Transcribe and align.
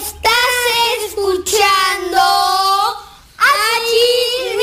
Estás 0.00 1.04
escuchando 1.08 2.22
Achis 3.36 4.56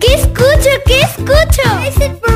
¿Qué 0.00 0.14
escucho? 0.14 0.70
¿Qué 0.84 1.00
escucho? 1.00 2.31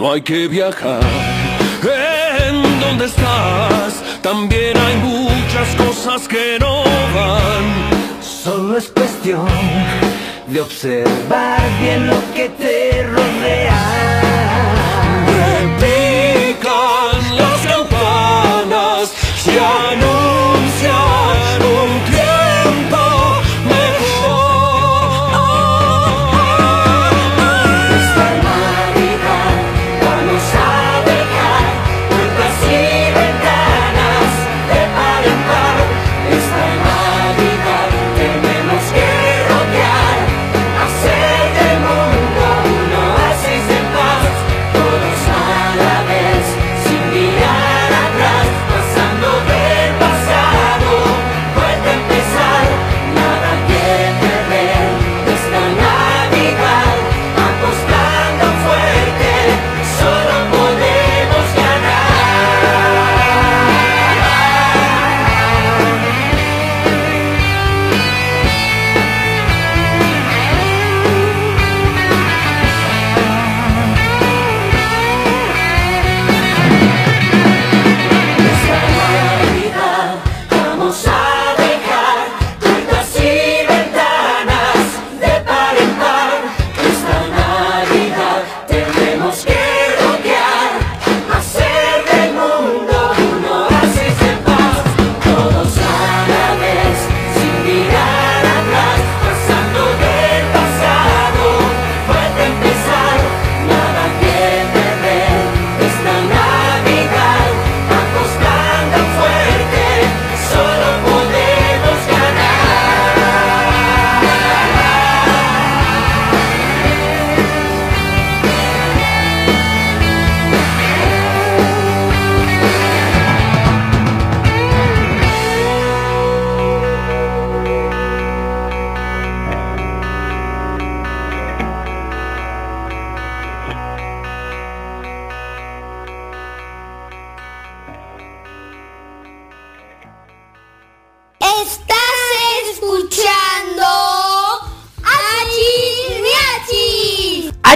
no 0.00 0.12
hay 0.12 0.22
que 0.22 0.48
viajar. 0.48 1.02
En 2.48 2.80
donde 2.80 3.04
estás 3.04 4.02
también 4.22 4.74
hay 4.76 4.96
muchas 4.96 5.68
cosas 5.76 6.26
que 6.26 6.58
no 6.58 6.84
van. 7.14 7.66
Solo 8.22 8.78
es 8.78 8.88
cuestión 8.88 9.46
de 10.46 10.60
observar 10.62 11.60
bien 11.82 12.06
lo 12.06 12.18
que 12.34 12.48
te 12.48 13.02
rodea. 13.02 13.69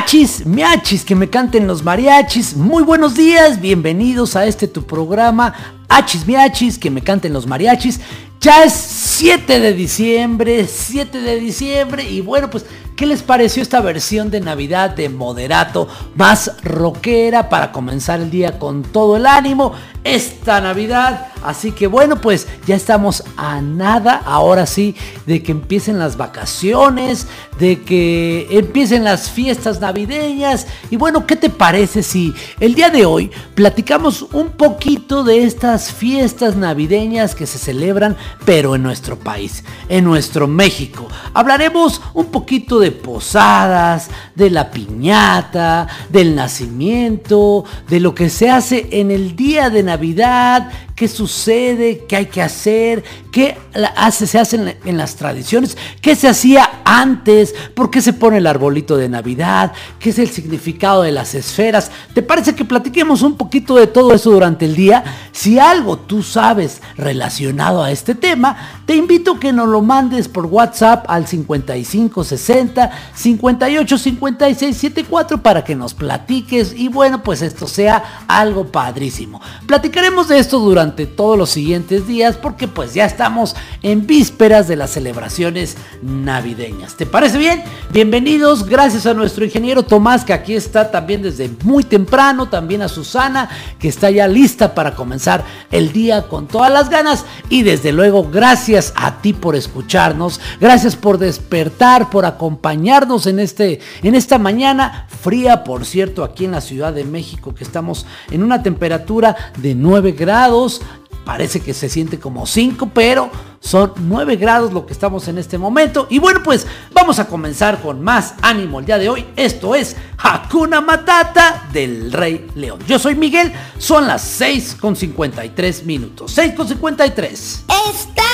Miachis, 0.05 0.45
miachis, 0.45 1.03
que 1.03 1.15
me 1.15 1.31
canten 1.31 1.67
los 1.67 1.83
mariachis. 1.83 2.55
Muy 2.55 2.83
buenos 2.83 3.15
días, 3.15 3.59
bienvenidos 3.59 4.37
a 4.37 4.45
este 4.45 4.69
tu 4.69 4.85
programa. 4.85 5.55
Achis, 5.89 6.27
miachis, 6.27 6.77
que 6.77 6.91
me 6.91 7.01
canten 7.01 7.33
los 7.33 7.47
mariachis. 7.47 8.01
Ya 8.39 8.65
es 8.65 8.75
7 8.75 9.61
de 9.61 9.73
diciembre, 9.73 10.67
7 10.67 11.23
de 11.23 11.41
diciembre. 11.41 12.03
Y 12.03 12.21
bueno, 12.21 12.51
pues, 12.51 12.67
¿qué 12.95 13.07
les 13.07 13.23
pareció 13.23 13.63
esta 13.63 13.81
versión 13.81 14.31
de 14.31 14.43
Navidad 14.43 14.91
de 14.91 15.09
Moderato? 15.09 15.89
Más 16.17 16.53
rockera 16.63 17.49
para 17.49 17.73
comenzar 17.73 18.21
el 18.21 18.31
día 18.31 18.59
con 18.59 18.83
todo 18.83 19.17
el 19.17 19.25
ánimo. 19.25 19.73
Esta 20.05 20.61
Navidad 20.61 21.29
Así 21.45 21.73
que 21.73 21.87
bueno, 21.87 22.21
pues 22.21 22.49
ya 22.67 22.75
estamos 22.75 23.23
a 23.37 23.61
nada, 23.61 24.23
ahora 24.25 24.67
sí, 24.67 24.97
de 25.27 25.43
que 25.43 25.53
empiecen 25.53 25.99
las 25.99 26.17
vacaciones, 26.17 27.27
de 27.59 27.83
que 27.83 28.49
empiecen 28.51 29.05
las 29.05 29.31
fiestas 29.31 29.81
navideñas. 29.81 30.67
Y 30.91 30.97
bueno, 30.97 31.27
¿qué 31.27 31.37
te 31.37 31.51
parece 31.51 32.03
si 32.03 32.35
el 32.61 32.75
día 32.75 32.91
de 32.91 33.05
hoy 33.05 33.31
platicamos 33.55 34.23
un 34.33 34.51
poquito 34.51 35.23
de 35.23 35.45
estas 35.45 35.93
fiestas 35.93 36.57
navideñas 36.57 37.35
que 37.35 37.47
se 37.47 37.59
celebran, 37.59 38.17
pero 38.45 38.75
en 38.75 38.83
nuestro 38.83 39.19
país, 39.19 39.65
en 39.89 40.05
nuestro 40.05 40.49
México? 40.49 41.09
Hablaremos 41.35 42.01
un 42.15 42.27
poquito 42.27 42.79
de 42.79 42.91
posadas, 42.91 44.09
de 44.35 44.51
la 44.51 44.71
piñata, 44.71 45.87
del 46.09 46.35
nacimiento, 46.35 47.65
de 47.89 48.01
lo 48.01 48.15
que 48.15 48.31
se 48.31 48.51
hace 48.51 48.89
en 48.93 49.11
el 49.11 49.37
día 49.37 49.71
de 49.71 49.83
Navidad, 49.83 50.71
qué 50.95 51.09
sucede, 51.09 51.34
qué 51.45 52.17
hay 52.17 52.27
que 52.27 52.43
hacer, 52.43 53.03
qué 53.31 53.57
hace, 53.97 54.27
se 54.27 54.39
hace 54.39 54.77
en, 54.85 54.97
las 54.97 55.17
tradiciones, 55.17 55.77
qué 56.01 56.15
se 56.15 56.29
hacía 56.29 56.81
antes, 56.85 57.55
por 57.75 57.91
qué 57.91 58.01
se 58.01 58.13
pone 58.13 58.39
el 58.39 58.47
arbolito 58.47 58.97
de 58.97 59.09
Navidad, 59.09 59.73
qué 59.99 60.11
es 60.11 60.19
el 60.19 60.31
significado 60.31 61.03
de 61.03 61.13
las 61.13 61.35
esferas. 61.35 61.91
¿Te 62.15 62.23
parece 62.23 62.55
que 62.55 62.65
platiquemos 62.65 63.23
un 63.23 63.37
poquito 63.37 63.75
de 63.77 63.87
todo 63.87 64.13
eso 64.15 64.31
durante 64.31 64.65
el 64.65 64.77
día? 64.77 65.05
Si 65.33 65.59
algo 65.59 65.99
tú 65.99 66.23
sabes 66.23 66.81
relacionado 66.97 67.83
a 67.83 67.91
este 67.91 68.15
tema, 68.15 68.83
te 68.87 68.95
invito 68.95 69.33
a 69.33 69.41
que 69.41 69.53
nos 69.53 69.69
lo 69.69 69.83
mandes 69.83 70.29
por 70.29 70.47
WhatsApp 70.47 71.05
al 71.09 71.27
5560 71.27 72.91
58 73.15 73.99
56 73.99 74.77
74 74.77 75.43
para 75.43 75.65
que 75.65 75.75
nos 75.75 75.95
platiques 75.95 76.73
y 76.77 76.89
bueno, 76.89 77.23
pues 77.23 77.43
esto 77.43 77.67
sea 77.67 78.25
algo 78.29 78.67
padrísimo. 78.67 79.41
Platicaremos 79.67 80.29
de 80.29 80.39
esto 80.39 80.59
durante 80.59 80.75
durante 80.75 81.07
todos 81.25 81.39
los 81.39 81.49
siguientes 81.49 82.07
días 82.07 82.37
porque 82.37 82.69
pues 82.69 82.93
ya 82.93 83.07
estamos 83.07 83.57
en 83.81 84.07
vísperas 84.07 84.69
de 84.69 84.77
las 84.77 84.91
celebraciones 84.91 85.75
navideñas. 86.03 86.99
¿Te 86.99 87.07
parece 87.07 87.39
bien? 87.39 87.63
Bienvenidos, 87.91 88.67
gracias 88.67 89.07
a 89.07 89.15
nuestro 89.15 89.43
ingeniero 89.43 89.85
Tomás 89.85 90.23
que 90.23 90.35
aquí 90.35 90.55
está 90.55 90.91
también 90.91 91.23
desde 91.23 91.51
muy 91.63 91.83
temprano, 91.83 92.51
también 92.51 92.83
a 92.83 92.89
Susana 92.89 93.49
que 93.79 93.89
está 93.89 94.11
ya 94.11 94.29
lista 94.29 94.75
para 94.75 94.95
comenzar 94.95 95.43
el 95.71 95.95
día 95.95 96.29
con 96.29 96.47
todas 96.47 96.71
las 96.71 96.91
ganas 96.91 97.25
y 97.49 97.63
desde 97.63 97.93
luego 97.93 98.29
gracias 98.31 98.93
a 98.95 99.23
ti 99.23 99.33
por 99.33 99.57
escucharnos, 99.57 100.43
gracias 100.61 100.95
por 100.95 101.17
despertar, 101.17 102.11
por 102.11 102.27
acompañarnos 102.27 103.27
en 103.27 103.39
este 103.39 103.81
en 104.03 104.15
esta 104.15 104.37
mañana 104.37 105.07
fría, 105.09 105.65
por 105.65 105.87
cierto, 105.87 106.23
aquí 106.23 106.45
en 106.45 106.51
la 106.51 106.61
Ciudad 106.61 106.93
de 106.93 107.05
México 107.05 107.55
que 107.55 107.65
estamos 107.65 108.05
en 108.31 108.43
una 108.43 108.63
temperatura 108.63 109.35
de 109.57 109.75
9 109.75 110.13
grados 110.13 110.83
Parece 111.25 111.61
que 111.61 111.73
se 111.73 111.89
siente 111.89 112.19
como 112.19 112.47
5, 112.47 112.91
pero 112.93 113.31
son 113.61 113.95
9 113.97 114.37
grados 114.37 114.73
lo 114.73 114.85
que 114.85 114.93
estamos 114.93 115.27
en 115.29 115.39
este 115.39 115.57
momento. 115.57 116.07
Y 116.11 116.19
bueno, 116.19 116.43
pues 116.43 116.67
vamos 116.93 117.19
a 117.19 117.27
comenzar 117.27 117.81
con 117.81 118.03
más 118.03 118.35
ánimo 118.43 118.81
el 118.81 118.87
día 118.87 118.99
de 118.99 119.09
hoy. 119.09 119.27
Esto 119.35 119.75
es 119.75 119.97
Hakuna 120.19 120.83
Matata 120.83 121.67
del 121.73 122.13
Rey 122.13 122.47
León. 122.55 122.79
Yo 122.87 122.99
soy 122.99 123.15
Miguel, 123.15 123.53
son 123.79 124.07
las 124.07 124.23
6 124.23 124.77
con 124.79 124.97
53 124.97 125.85
minutos. 125.85 126.33
6 126.33 126.55
con 126.55 126.69
53. 126.69 127.65
Estás 127.69 128.27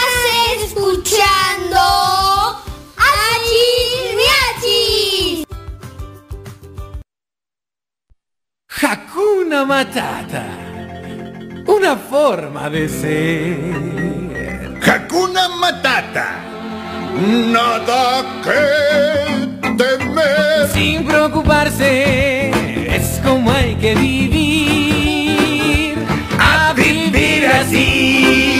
escuchando. 0.65 1.79
Hakuna 8.83 9.67
Matata 9.67 10.70
una 11.67 11.97
forma 11.97 12.71
de 12.71 12.89
ser. 12.89 13.59
Hakuna 14.83 15.49
Matata, 15.61 16.29
nada 17.53 18.25
que 18.45 18.61
temer. 19.77 20.69
Sin 20.73 21.05
preocuparse, 21.05 22.51
es 22.97 23.21
como 23.25 23.51
hay 23.51 23.75
que 23.77 23.95
vivir. 23.95 25.99
A 26.39 26.73
vivir 26.73 27.47
así, 27.47 28.60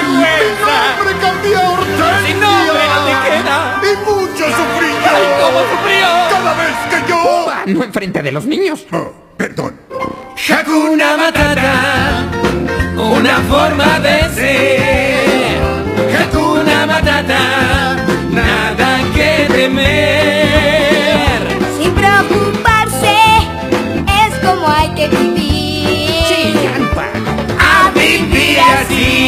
Mi 0.11 0.17
nombre 0.17 1.11
cambió 1.21 1.57
a 1.59 1.59
Hortensia. 1.71 2.27
Sin 2.27 2.37
nombre 2.39 2.83
no 2.93 2.99
te 3.05 3.13
queda. 3.29 3.57
Y 3.83 3.85
mucho 4.05 4.45
sufrí 4.45 4.89
yo. 4.89 5.11
¡Ay, 5.11 5.25
cómo 5.41 5.59
sufrió! 5.71 6.07
Cada 6.29 6.51
vez 6.55 6.77
que 6.89 6.99
yo... 7.09 7.19
No 7.67 7.83
enfrente 7.83 8.19
de 8.21 8.31
los 8.31 8.45
niños. 8.45 8.85
Oh, 8.91 9.11
perdón. 9.37 9.71
Hakuna 10.49 11.17
Matata, 11.17 12.25
una 12.97 13.37
forma 13.41 13.99
de 13.99 14.23
ser. 14.33 15.59
Hakuna 16.19 16.85
Matata, 16.87 17.95
nada 18.31 18.99
que 19.13 19.47
temer. 19.53 21.41
Sin 21.79 21.91
preocuparse, 21.93 23.15
es 24.07 24.31
como 24.43 24.67
hay 24.67 24.89
que 24.95 25.07
vivir. 25.09 26.23
Chillampa. 26.27 27.05
A 27.59 27.91
vivir 27.91 28.59
así, 28.59 29.20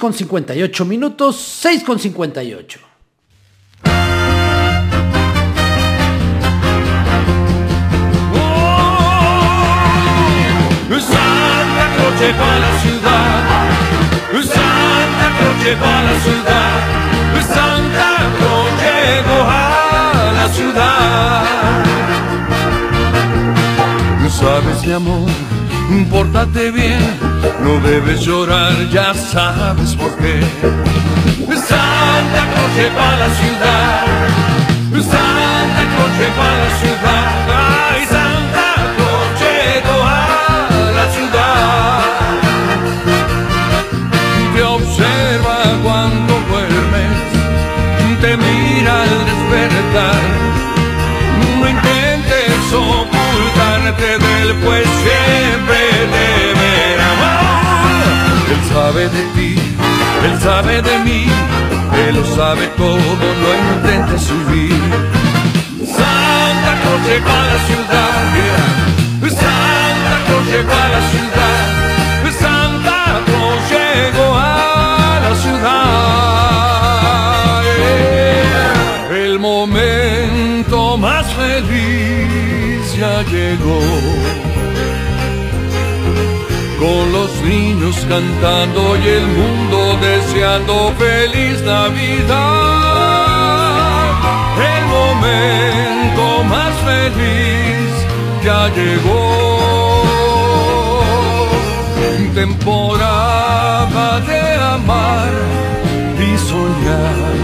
con 0.00 0.12
58 0.12 0.84
minutos, 0.84 1.36
6 1.36 1.84
con 1.84 2.00
58. 2.00 2.89
Sabe 60.42 60.80
de 60.80 60.98
mí, 61.00 61.26
él 62.08 62.14
lo 62.16 62.24
sabe 62.34 62.66
todo, 62.76 62.96
no 63.42 63.48
intentes 63.74 64.22
subir. 64.22 64.80
Santa 65.84 66.72
Cruz 66.80 67.00
llegó 67.08 67.30
a 67.30 67.44
la 67.52 67.58
ciudad. 67.68 68.10
Santa 69.40 70.14
Cruz 70.26 70.44
llegó 70.52 70.72
a 70.72 70.88
la 70.94 71.02
ciudad, 71.12 71.60
Santa 72.40 73.00
Cruz 73.26 73.60
llegó 73.74 74.26
a 74.34 74.40
la 75.24 75.32
ciudad. 75.44 76.00
El 79.10 79.34
momento 79.38 80.76
más 80.96 81.26
feliz 81.34 82.82
ya 82.98 83.22
llegó 83.22 83.80
con 86.80 87.12
los 87.12 87.30
niños 87.42 87.94
cantando 88.08 88.96
y 88.96 89.06
el 89.06 89.26
mundo 89.26 89.98
deseando 90.00 90.94
feliz 90.98 91.60
Navidad. 91.62 92.30
El 94.74 94.84
momento 94.96 96.24
más 96.44 96.74
feliz 96.88 97.90
ya 98.42 98.68
llegó. 98.78 99.20
Temporada 102.34 104.20
de 104.20 104.40
amar 104.76 105.32
y 106.18 106.38
soñar 106.48 107.40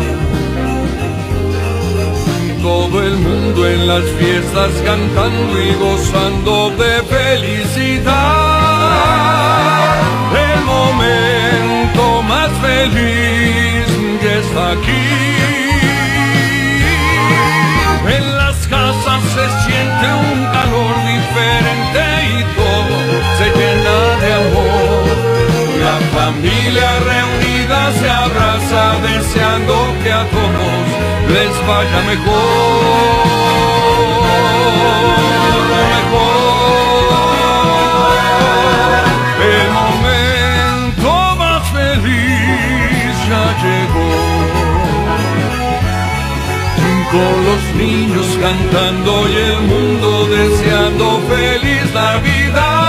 todo 2.62 3.02
el 3.02 3.16
mundo 3.16 3.68
en 3.68 3.86
las 3.86 4.04
fiestas 4.18 4.70
cantando 4.84 5.60
y 5.60 5.74
gozando 5.74 6.70
de 6.70 7.02
felicidad. 7.02 8.35
Feliz 12.76 13.86
ya 14.22 14.34
está 14.42 14.64
aquí. 14.76 15.04
En 18.16 18.24
las 18.40 18.56
casas 18.74 19.20
se 19.34 19.46
siente 19.64 20.06
un 20.30 20.38
calor 20.56 20.94
diferente 21.14 22.02
y 22.34 22.38
todo 22.60 22.96
se 23.38 23.46
llena 23.58 23.98
de 24.22 24.30
amor. 24.42 25.04
La 25.86 25.96
familia 26.18 26.88
reunida 27.12 27.80
se 27.98 28.08
abraza 28.24 28.82
deseando 29.08 29.74
que 30.02 30.10
a 30.12 30.24
todos 30.36 30.84
les 31.34 31.54
vaya 31.68 32.00
mejor. 32.12 33.26
Los 47.18 47.74
niños 47.76 48.26
cantando 48.40 49.28
y 49.28 49.36
el 49.36 49.60
mundo 49.62 50.26
deseando 50.28 51.20
feliz 51.28 51.92
Navidad. 51.94 52.85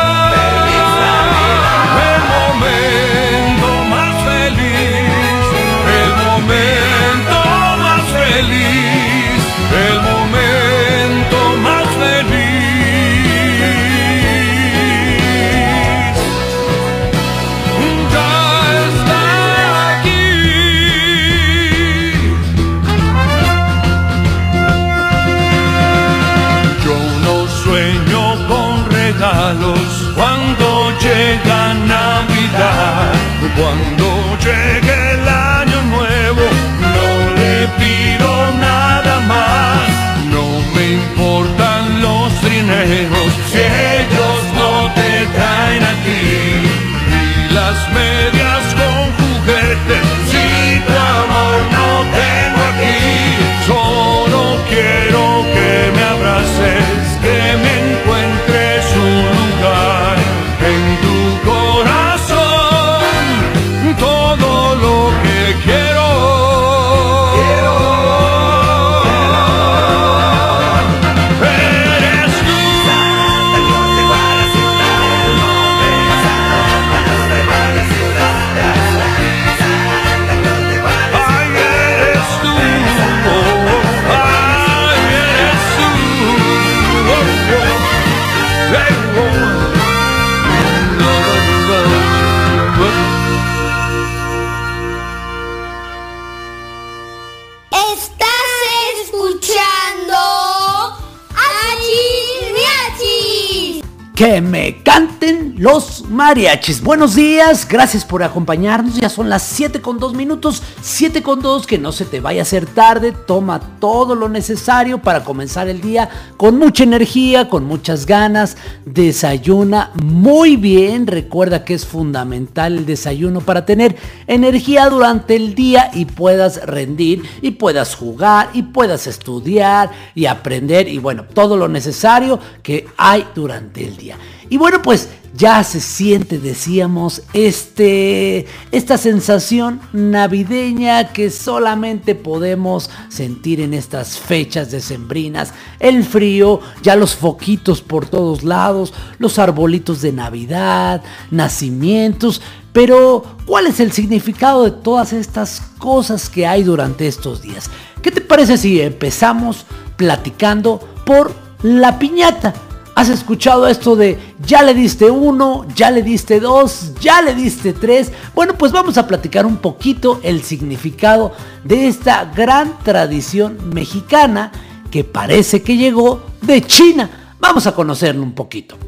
Mariachis. 106.28 106.84
Buenos 106.84 107.16
días, 107.16 107.66
gracias 107.66 108.04
por 108.04 108.22
acompañarnos. 108.22 108.96
Ya 108.96 109.08
son 109.08 109.30
las 109.30 109.44
7 109.44 109.80
con 109.80 109.98
2 109.98 110.14
minutos, 110.14 110.62
7 110.82 111.24
con 111.24 111.42
2, 111.42 111.66
que 111.66 111.78
no 111.78 111.94
se 111.94 112.04
te 112.04 112.20
vaya 112.20 112.42
a 112.42 112.44
hacer 112.44 112.66
tarde. 112.66 113.14
Toma 113.14 113.62
todo 113.80 114.14
lo 114.14 114.28
necesario 114.28 114.98
para 114.98 115.24
comenzar 115.24 115.70
el 115.70 115.80
día 115.80 116.10
con 116.36 116.60
mucha 116.60 116.84
energía, 116.84 117.48
con 117.48 117.64
muchas 117.64 118.06
ganas. 118.06 118.58
Desayuna 118.84 119.92
muy 120.04 120.58
bien. 120.58 121.08
Recuerda 121.08 121.64
que 121.64 121.76
es 121.76 121.86
fundamental 121.86 122.80
el 122.80 122.86
desayuno 122.86 123.40
para 123.40 123.66
tener 123.66 123.96
energía 124.28 124.90
durante 124.90 125.38
el 125.38 125.56
día 125.56 125.92
y 125.94 126.04
puedas 126.04 126.62
rendir 126.66 127.24
y 127.42 127.52
puedas 127.52 127.96
jugar 127.96 128.50
y 128.52 128.64
puedas 128.64 129.08
estudiar 129.08 129.92
y 130.14 130.26
aprender 130.26 130.90
y 130.90 130.98
bueno, 130.98 131.24
todo 131.24 131.56
lo 131.56 131.70
necesario 131.70 132.38
que 132.64 132.86
hay 132.98 133.26
durante 133.34 133.88
el 133.88 133.96
día. 133.96 134.18
Y 134.50 134.58
bueno, 134.58 134.82
pues 134.82 135.10
ya 135.38 135.64
se 135.64 135.80
siente, 135.80 136.40
decíamos, 136.40 137.22
este, 137.34 138.48
esta 138.72 138.98
sensación 138.98 139.80
navideña 139.94 141.14
que 141.14 141.30
solamente 141.30 142.16
podemos 142.16 142.90
sentir 143.10 143.62
en 143.62 143.76
estas 143.76 144.18
fechas 144.18 144.72
decembrinas. 144.72 145.54
El 145.80 146.04
frío, 146.04 146.60
ya 146.82 146.96
los 146.96 147.16
foquitos 147.16 147.82
por 147.82 148.08
todos 148.08 148.44
lados, 148.44 148.94
los 149.20 149.38
arbolitos 149.38 150.02
de 150.02 150.12
Navidad, 150.12 151.04
nacimientos. 151.30 152.42
Pero, 152.74 153.24
¿cuál 153.46 153.68
es 153.68 153.80
el 153.80 153.92
significado 153.92 154.64
de 154.64 154.72
todas 154.72 155.14
estas 155.14 155.62
cosas 155.78 156.30
que 156.30 156.48
hay 156.48 156.64
durante 156.64 157.08
estos 157.08 157.44
días? 157.44 157.70
¿Qué 158.02 158.10
te 158.10 158.22
parece 158.22 158.58
si 158.58 158.82
empezamos 158.82 159.66
platicando 159.98 160.80
por 161.06 161.36
la 161.62 162.00
piñata? 162.00 162.56
¿Has 162.98 163.10
escuchado 163.10 163.68
esto 163.68 163.96
de 163.96 164.18
ya 164.44 164.64
le 164.64 164.74
diste 164.74 165.12
uno, 165.12 165.68
ya 165.76 165.92
le 165.92 166.02
diste 166.02 166.40
dos, 166.40 166.94
ya 167.00 167.22
le 167.22 167.36
diste 167.36 167.72
tres? 167.74 168.12
Bueno, 168.34 168.58
pues 168.58 168.72
vamos 168.72 168.98
a 168.98 169.06
platicar 169.06 169.46
un 169.46 169.58
poquito 169.58 170.20
el 170.24 170.42
significado 170.42 171.32
de 171.64 171.88
esta 171.88 172.26
gran 172.26 172.80
tradición 172.80 173.70
mexicana 173.72 174.52
que 174.90 175.04
parece 175.04 175.62
que 175.62 175.78
llegó 175.78 176.24
de 176.42 176.64
China. 176.64 177.36
Vamos 177.40 177.68
a 177.68 177.76
conocerlo 177.76 178.24
un 178.24 178.34
poquito. 178.34 178.80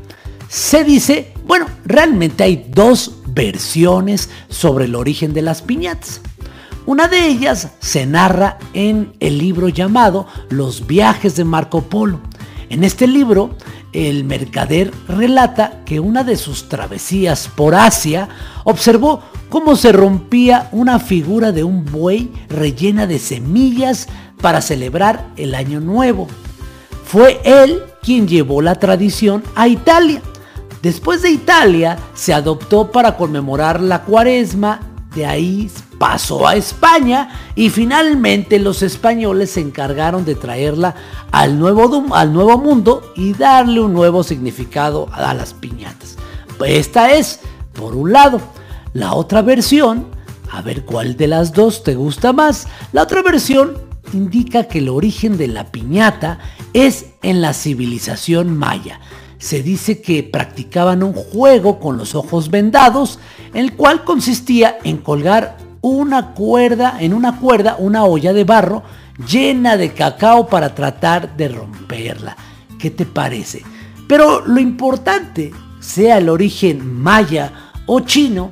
Se 0.48 0.84
dice, 0.84 1.32
bueno, 1.46 1.68
realmente 1.86 2.44
hay 2.44 2.66
dos 2.68 3.18
versiones 3.28 4.32
sobre 4.50 4.86
el 4.86 4.96
origen 4.96 5.36
de 5.36 5.44
las 5.44 5.62
piñatas. 5.62 6.22
Una 6.88 7.08
de 7.10 7.28
ellas 7.28 7.74
se 7.80 8.08
narra 8.08 8.58
en 8.74 9.14
el 9.20 9.38
libro 9.38 9.70
llamado 9.70 10.26
Los 10.50 10.88
viajes 10.88 11.36
de 11.36 11.44
Marco 11.44 11.84
Polo. 11.84 12.22
En 12.70 12.84
este 12.84 13.08
libro 13.08 13.56
el 13.94 14.24
mercader 14.24 14.92
relata 15.08 15.84
que 15.86 16.00
una 16.00 16.24
de 16.24 16.38
sus 16.38 16.70
travesías 16.70 17.50
por 17.56 17.76
Asia 17.76 18.30
observó 18.64 19.22
cómo 19.50 19.76
se 19.76 19.92
rompía 19.92 20.70
una 20.72 21.00
figura 21.00 21.52
de 21.52 21.64
un 21.64 21.86
buey 21.86 22.32
rellena 22.50 23.08
de 23.08 23.20
semillas 23.20 24.08
para 24.42 24.62
celebrar 24.62 25.28
el 25.38 25.56
año 25.56 25.80
nuevo. 25.80 26.28
Fue 27.06 27.42
él 27.44 27.82
quien 28.02 28.28
llevó 28.28 28.62
la 28.62 28.76
tradición 28.76 29.44
a 29.56 29.68
Italia. 29.68 30.22
Después 30.82 31.22
de 31.22 31.32
Italia 31.32 31.98
se 32.14 32.34
adoptó 32.34 32.92
para 32.92 33.18
conmemorar 33.18 33.82
la 33.82 34.04
cuaresma, 34.04 34.80
de 35.16 35.26
ahí 35.26 35.70
pasó 36.00 36.48
a 36.48 36.56
España 36.56 37.30
y 37.54 37.70
finalmente 37.70 38.58
los 38.58 38.82
españoles 38.82 39.52
se 39.52 39.60
encargaron 39.60 40.26
de 40.26 40.34
traerla 40.34 40.96
al 41.32 41.60
nuevo, 41.60 42.06
al 42.16 42.34
nuevo 42.34 42.58
mundo 42.58 43.12
y 43.16 43.34
darle 43.34 43.82
un 43.82 43.94
nuevo 43.94 44.24
significado 44.24 45.10
a 45.12 45.34
las 45.36 45.54
piñatas. 45.54 46.16
Esta 46.66 47.12
es, 47.12 47.42
por 47.74 47.96
un 47.96 48.12
lado, 48.14 48.42
la 48.94 49.14
otra 49.14 49.42
versión, 49.42 50.08
a 50.52 50.62
ver 50.62 50.84
cuál 50.86 51.16
de 51.16 51.28
las 51.28 51.54
dos 51.54 51.84
te 51.84 51.96
gusta 51.96 52.34
más, 52.34 52.68
la 52.92 53.04
otra 53.04 53.22
versión 53.22 53.78
indica 54.14 54.64
que 54.64 54.80
el 54.80 54.90
origen 54.90 55.38
de 55.38 55.48
la 55.48 55.66
piñata 55.66 56.40
es 56.74 57.08
en 57.22 57.42
la 57.42 57.54
civilización 57.54 58.58
maya. 58.58 59.00
Se 59.38 59.64
dice 59.64 60.02
que 60.02 60.24
practicaban 60.24 61.04
un 61.04 61.14
juego 61.14 61.80
con 61.80 61.98
los 61.98 62.16
ojos 62.16 62.50
vendados, 62.50 63.20
el 63.54 63.76
cual 63.76 64.04
consistía 64.04 64.78
en 64.84 64.98
colgar 64.98 65.69
una 65.82 66.34
cuerda, 66.34 66.98
en 67.00 67.14
una 67.14 67.40
cuerda, 67.40 67.76
una 67.80 68.04
olla 68.04 68.34
de 68.34 68.44
barro 68.44 68.84
llena 69.28 69.78
de 69.78 69.94
cacao 69.94 70.48
para 70.48 70.76
tratar 70.76 71.36
de 71.36 71.50
romperla. 71.50 72.36
¿Qué 72.78 72.90
te 72.90 73.06
parece? 73.06 73.64
Pero 74.08 74.46
lo 74.46 74.60
importante, 74.60 75.52
sea 75.80 76.18
el 76.18 76.30
origen 76.30 77.02
maya 77.02 77.72
o 77.86 78.00
chino, 78.02 78.52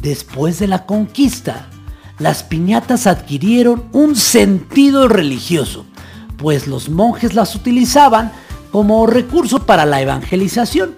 después 0.00 0.58
de 0.58 0.68
la 0.68 0.86
conquista, 0.86 1.68
las 2.18 2.42
piñatas 2.42 3.06
adquirieron 3.06 3.84
un 3.92 4.16
sentido 4.16 5.06
religioso, 5.08 5.84
pues 6.38 6.66
los 6.66 6.88
monjes 6.88 7.34
las 7.34 7.54
utilizaban 7.54 8.32
como 8.72 9.06
recurso 9.06 9.66
para 9.66 9.84
la 9.84 10.00
evangelización. 10.00 10.94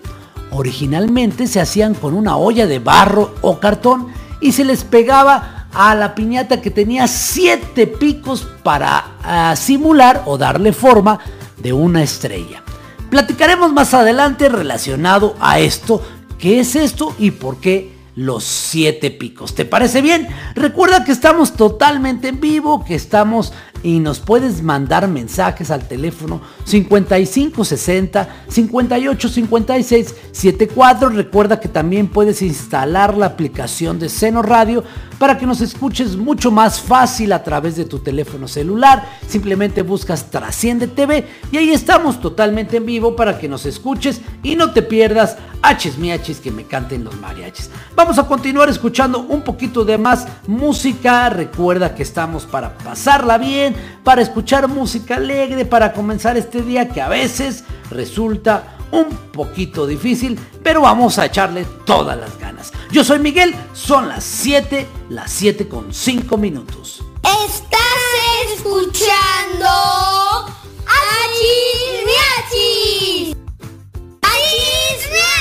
Originalmente 0.50 1.46
se 1.46 1.60
hacían 1.60 1.94
con 1.94 2.14
una 2.14 2.36
olla 2.36 2.66
de 2.66 2.78
barro 2.78 3.34
o 3.42 3.58
cartón 3.58 4.08
y 4.40 4.52
se 4.52 4.64
les 4.64 4.84
pegaba 4.84 5.57
a 5.78 5.94
la 5.94 6.12
piñata 6.12 6.60
que 6.60 6.72
tenía 6.72 7.06
siete 7.06 7.86
picos 7.86 8.48
para 8.64 9.12
ah, 9.22 9.54
simular 9.54 10.24
o 10.26 10.36
darle 10.36 10.72
forma 10.72 11.20
de 11.56 11.72
una 11.72 12.02
estrella. 12.02 12.64
Platicaremos 13.10 13.72
más 13.72 13.94
adelante 13.94 14.48
relacionado 14.48 15.36
a 15.38 15.60
esto, 15.60 16.02
qué 16.36 16.58
es 16.58 16.74
esto 16.74 17.14
y 17.16 17.30
por 17.30 17.58
qué 17.58 17.96
los 18.16 18.42
siete 18.42 19.12
picos. 19.12 19.54
¿Te 19.54 19.64
parece 19.64 20.02
bien? 20.02 20.26
Recuerda 20.56 21.04
que 21.04 21.12
estamos 21.12 21.52
totalmente 21.52 22.26
en 22.26 22.40
vivo, 22.40 22.84
que 22.84 22.96
estamos 22.96 23.52
y 23.82 24.00
nos 24.00 24.18
puedes 24.20 24.62
mandar 24.62 25.08
mensajes 25.08 25.70
al 25.70 25.86
teléfono 25.86 26.40
5560 26.64 28.28
58 28.48 29.28
56 29.28 30.14
74. 30.32 31.08
Recuerda 31.10 31.60
que 31.60 31.68
también 31.68 32.08
puedes 32.08 32.42
instalar 32.42 33.16
la 33.16 33.26
aplicación 33.26 33.98
de 33.98 34.08
Seno 34.08 34.42
Radio 34.42 34.84
para 35.18 35.38
que 35.38 35.46
nos 35.46 35.60
escuches 35.60 36.16
mucho 36.16 36.50
más 36.50 36.80
fácil 36.80 37.32
a 37.32 37.42
través 37.42 37.76
de 37.76 37.84
tu 37.84 37.98
teléfono 37.98 38.48
celular. 38.48 39.04
Simplemente 39.26 39.82
buscas 39.82 40.30
Trasciende 40.30 40.86
TV 40.86 41.26
y 41.52 41.56
ahí 41.56 41.70
estamos 41.70 42.20
totalmente 42.20 42.76
en 42.76 42.86
vivo 42.86 43.16
para 43.16 43.38
que 43.38 43.48
nos 43.48 43.66
escuches 43.66 44.20
y 44.42 44.56
no 44.56 44.72
te 44.72 44.82
pierdas 44.82 45.36
H's 45.62 45.98
miachis 45.98 46.40
que 46.40 46.50
me 46.50 46.64
canten 46.64 47.04
los 47.04 47.16
mariachis. 47.16 47.70
Vamos 47.94 48.18
a 48.18 48.26
continuar 48.26 48.68
escuchando 48.68 49.20
un 49.20 49.42
poquito 49.42 49.84
de 49.84 49.98
más 49.98 50.26
música. 50.46 51.28
Recuerda 51.30 51.94
que 51.94 52.02
estamos 52.02 52.46
para 52.46 52.76
pasarla 52.78 53.38
bien, 53.38 53.74
para 54.04 54.22
escuchar 54.22 54.68
música 54.68 55.16
alegre, 55.16 55.64
para 55.64 55.92
comenzar 55.92 56.36
este 56.36 56.62
día 56.62 56.88
que 56.88 57.00
a 57.00 57.08
veces 57.08 57.64
resulta 57.90 58.78
un 58.90 59.06
poquito 59.32 59.86
difícil, 59.86 60.38
pero 60.62 60.82
vamos 60.82 61.18
a 61.18 61.26
echarle 61.26 61.66
todas 61.84 62.18
las 62.18 62.38
ganas. 62.38 62.72
Yo 62.90 63.04
soy 63.04 63.18
Miguel, 63.18 63.54
son 63.74 64.08
las 64.08 64.24
7, 64.24 64.86
las 65.10 65.30
7 65.30 65.68
con 65.68 65.92
5 65.92 66.36
minutos. 66.36 67.04
Estás 67.22 68.54
escuchando 68.54 69.68
Achis 70.86 72.06
Miachis. 72.06 73.36
Achis. 74.22 75.37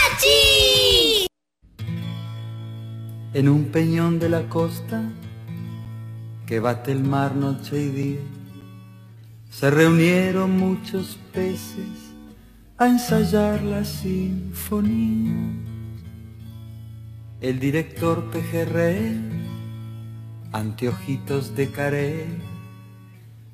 En 3.34 3.50
un 3.50 3.66
peñón 3.66 4.18
de 4.18 4.30
la 4.30 4.50
costa 4.50 5.04
que 6.48 6.60
bate 6.60 6.92
el 6.92 7.04
mar 7.04 7.36
noche 7.36 7.84
y 7.84 7.90
día, 7.90 8.20
se 9.50 9.70
reunieron 9.70 10.58
muchos 10.58 11.20
peces 11.34 12.14
a 12.78 12.88
ensayar 12.88 13.62
la 13.62 13.84
sinfonía. 13.84 15.36
El 17.42 17.60
director 17.60 18.32
pejerrey, 18.32 19.20
anteojitos 20.52 21.56
de 21.56 21.70
caré, 21.70 22.26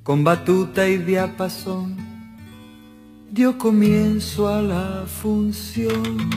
con 0.04 0.24
batuta 0.24 0.88
y 0.88 0.98
diapasón, 0.98 2.13
dio 3.34 3.58
comienzo 3.58 4.48
a 4.48 4.62
la 4.62 5.06
función. 5.08 6.30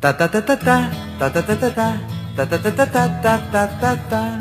Ta 0.00 0.16
ta 0.16 0.30
ta 0.30 0.40
ta 0.40 0.56
ta 0.56 0.78
ta 1.18 1.30
ta 1.30 1.42
ta 1.42 1.56
ta 1.58 1.70
ta 2.34 2.46
ta 2.46 2.58
ta 2.58 2.72
ta 2.72 2.86
ta 2.86 3.08
ta 3.22 3.38
ta 3.52 3.68
ta 3.80 3.96
ta 4.08 4.38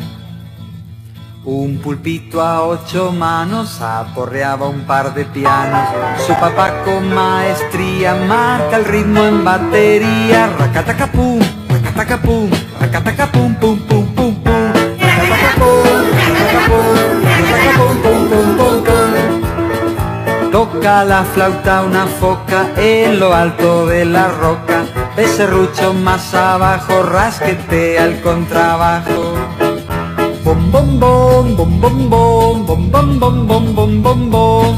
un 1.44 1.80
pulpito 1.80 2.40
a 2.40 2.62
ocho 2.62 3.12
manos 3.12 3.82
aporreaba 3.82 4.70
un 4.70 4.82
par 4.82 5.14
de 5.14 5.26
pianos. 5.26 5.90
Su 6.26 6.34
papá 6.36 6.84
con 6.86 7.14
maestría 7.14 8.16
marca 8.16 8.78
el 8.78 8.86
ritmo 8.86 9.24
en 9.26 9.44
batería. 9.44 10.48
Racatacapum, 10.58 11.40
racatacapum, 11.68 12.50
racatacapum, 12.80 13.56
pum, 13.56 13.78
pum, 13.88 14.06
pum, 14.16 14.36
pum. 14.36 14.74
Racatacapum, 15.00 16.01
Toca 20.52 21.06
la 21.06 21.24
flauta 21.24 21.82
una 21.84 22.06
foca 22.06 22.72
en 22.76 23.20
lo 23.20 23.34
alto 23.34 23.86
de 23.86 24.04
la 24.04 24.28
roca. 24.28 24.84
Becerrucho 25.16 25.94
más 25.94 26.34
abajo, 26.34 27.04
rasquete 27.04 27.98
al 27.98 28.20
contrabajo. 28.20 29.36
Bom 30.44 30.72
bom 30.72 31.00
bom 31.00 31.56
bom 31.56 31.80
bom 31.80 32.10
bom 32.10 32.66
bom 32.66 32.90
bom 32.90 33.20
bom 33.20 33.48
bom 33.48 33.76
bom 33.76 34.02
bom 34.04 34.30
bom 34.30 34.78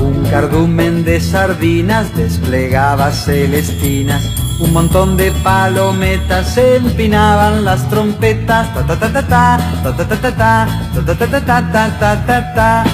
Un 0.00 0.24
cardumen 0.30 1.04
de 1.04 1.20
sardinas 1.20 2.16
desplegaba 2.16 3.10
celestinas 3.10 4.45
un 4.58 4.72
montón 4.72 5.16
de 5.16 5.32
palometas 5.42 6.56
empinaban 6.56 7.64
las 7.64 7.88
trompetas 7.90 8.72
ta 8.74 8.86
ta 8.86 8.98
ta 8.98 9.12
ta 9.12 9.22
ta 9.22 9.58
ta 9.82 9.92
ta 9.92 10.04
ta 10.06 10.20
ta 10.20 10.64
ta 11.04 11.14
ta 11.14 11.26
ta 11.26 11.40
ta 11.40 11.62
ta 11.70 11.90
ta 12.00 12.26
ta 12.26 12.54
ta 12.56 12.84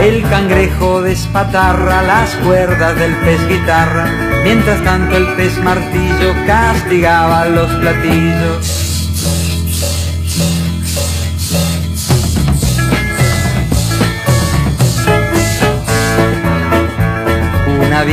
El 0.00 0.22
cangrejo 0.30 1.02
despatarra 1.02 2.02
las 2.02 2.30
cuerdas 2.36 2.96
del 2.96 3.14
pez 3.16 3.48
guitarra, 3.48 4.06
mientras 4.44 4.82
tanto 4.84 5.16
el 5.16 5.26
pez 5.34 5.58
martillo 5.58 6.34
castigaba 6.46 7.46
los 7.46 7.68
platillos. 7.72 8.77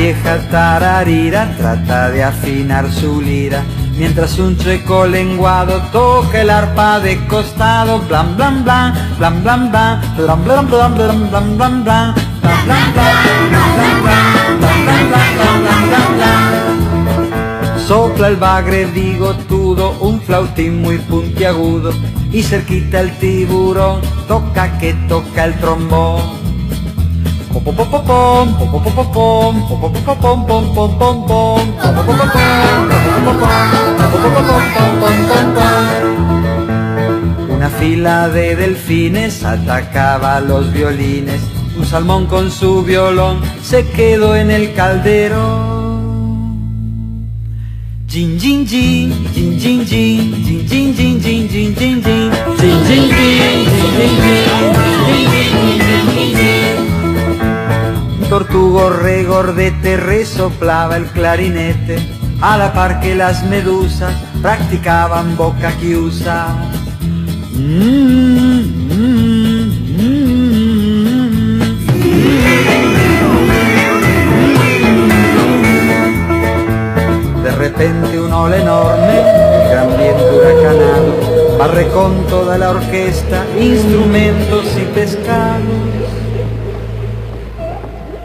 vieja 0.06 0.38
tararira 0.52 1.56
trata 1.58 2.12
de 2.12 2.24
afinar 2.24 2.92
su 2.92 3.20
lira 3.20 3.64
Mientras 3.98 4.38
un 4.38 4.56
checo 4.56 5.08
lenguado 5.08 5.82
toca 5.92 6.42
el 6.42 6.52
arpa 6.52 7.00
de 7.00 7.26
costado 7.26 8.00
Blan 8.08 8.36
blan 8.36 8.64
blan, 8.64 8.94
blan 9.18 9.42
blan 9.42 9.72
blan, 9.72 10.02
blan 10.16 10.44
blan 10.44 10.68
blan 10.68 10.96
blan 10.96 11.30
blan 11.32 11.58
blan 11.58 11.84
blan 11.84 12.14
Sopla 17.88 18.28
el 18.28 18.36
bagre 18.36 18.86
bigotudo, 18.86 19.92
un 20.02 20.22
flautín 20.22 20.84
muy 20.84 21.00
puntiagudo 21.00 21.92
Y 22.32 22.44
cerquita 22.44 23.00
el 23.00 23.12
tiburón, 23.18 24.02
toca 24.28 24.78
que 24.78 24.94
toca 25.10 25.46
el 25.46 25.56
trombón 25.56 26.45
una 37.50 37.70
fila 37.70 38.28
de 38.30 38.56
delfines 38.56 39.44
atacaba 39.44 40.40
los 40.42 40.74
violines. 40.74 41.42
Un 41.78 41.86
salmón 41.86 42.26
con 42.28 42.52
su 42.52 42.84
violón 42.84 43.40
se 43.64 43.88
quedó 43.90 44.36
en 44.36 44.52
el 44.52 44.74
caldero. 44.74 45.76
Jin 48.08 48.40
jin 48.40 48.66
jin, 48.68 49.14
jin 49.34 49.60
jin 49.60 49.86
jin, 49.86 50.44
jin 50.46 50.66
jin 50.68 50.94
jin 50.96 51.20
jin 51.22 51.50
jin 51.50 51.74
jin 51.74 52.04
jin, 52.04 52.32
jin 52.60 52.84
jin 56.14 56.36
jin. 56.36 56.45
Tortugo 58.30 58.90
regordete 58.90 59.98
resoplaba 59.98 60.98
el 60.98 61.06
clarinete, 61.06 61.98
a 62.42 62.58
la 62.58 62.74
par 62.74 63.00
que 63.00 63.14
las 63.14 63.44
medusas 63.46 64.14
practicaban 64.42 65.38
boca 65.38 65.72
chiusa. 65.80 66.48
De 77.44 77.52
repente 77.52 78.20
un 78.20 78.34
ola 78.34 78.58
enorme, 78.58 79.22
gran 79.70 79.98
viento 79.98 80.36
huracanado, 80.36 81.58
barre 81.60 81.88
con 81.90 82.26
toda 82.26 82.58
la 82.58 82.72
orquesta, 82.72 83.46
instrumentos 83.60 84.66
y 84.78 84.86
pescados. 84.96 86.05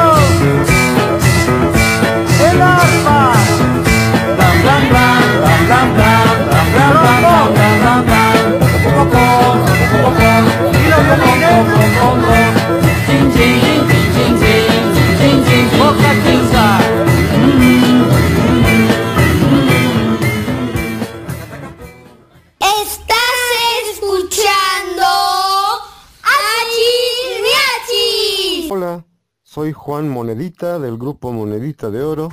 Juan 29.89 30.07
Monedita 30.07 30.79
del 30.79 30.99
grupo 30.99 31.33
Monedita 31.33 31.89
de 31.89 32.03
Oro, 32.03 32.29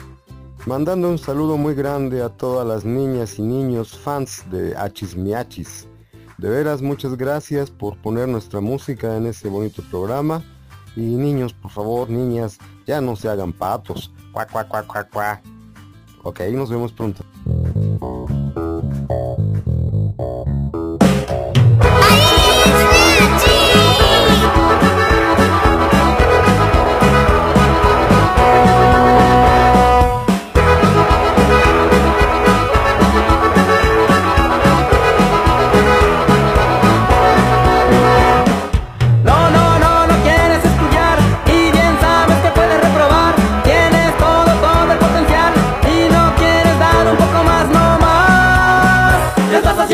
mandando 0.65 1.10
un 1.10 1.18
saludo 1.18 1.56
muy 1.56 1.74
grande 1.74 2.22
a 2.22 2.28
todas 2.28 2.68
las 2.68 2.84
niñas 2.84 3.39
y 3.39 3.44
niños 3.44 3.98
fans 3.98 4.44
de 4.52 4.76
Achis 4.76 5.15
Miachis. 5.15 5.88
De 6.38 6.50
veras, 6.50 6.82
muchas 6.82 7.15
gracias 7.15 7.72
por 7.72 7.96
poner 8.02 8.28
nuestra 8.28 8.60
música 8.60 9.15
en 9.15 9.26
este 9.26 9.48
bonito 9.48 9.82
programa. 9.89 10.44
Y 10.98 11.00
niños, 11.00 11.54
por 11.54 11.72
favor, 11.72 12.10
niñas, 12.10 12.58
ya 12.86 13.00
no 13.00 13.15
se 13.15 13.30
hagan 13.30 13.54
patos. 13.54 14.12
Cuá, 14.34 14.46
cuá, 14.46 14.68
cuá, 14.68 14.84
cuá, 14.84 15.06
cuá. 15.06 15.41
Ok, 16.24 16.41
nos 16.52 16.70
vemos 16.70 16.91
pronto. 16.91 17.24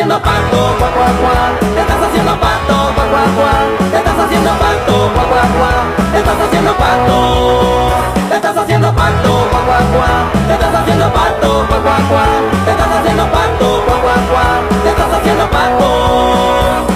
Haciendo 0.02 0.20
pato, 0.20 0.76
cuá, 0.80 0.90
cuá, 0.90 1.08
cuá. 1.22 1.70
Te 1.76 1.82
estás 1.82 2.02
haciendo 2.02 2.34
pato, 2.40 2.76
cuá, 2.96 3.06
cuá, 3.06 3.24
cuá. 3.38 3.54
Te 3.92 3.98
estás 3.98 4.18
haciendo 4.18 4.50
pato, 4.50 5.12
cuá, 5.14 5.24
cuá, 5.30 5.42
cuá. 5.54 5.72
Te 6.12 6.18
estás 6.18 6.42
haciendo 6.42 6.74
pato. 6.74 7.18
Te 8.30 8.36
estás 8.36 8.58
haciendo 8.58 8.96
pato, 8.96 9.48
cuá, 9.52 9.62
cuá, 9.62 9.78
cuá. 9.94 10.12
Te 10.48 10.54
estás 10.54 10.74
haciendo 10.74 11.14
pato, 11.14 11.66
cuá, 11.68 11.78
cuá, 11.86 11.98
cuá. 12.10 12.26
Te 12.66 12.72
estás 12.72 12.92
haciendo 12.98 13.26
pato, 13.32 13.84
cuá, 13.86 13.98
cuá, 14.02 14.16
cuá. 14.32 14.82
Te 14.84 14.90
estás 14.90 15.14
haciendo 15.14 15.50
pato. 15.52 16.91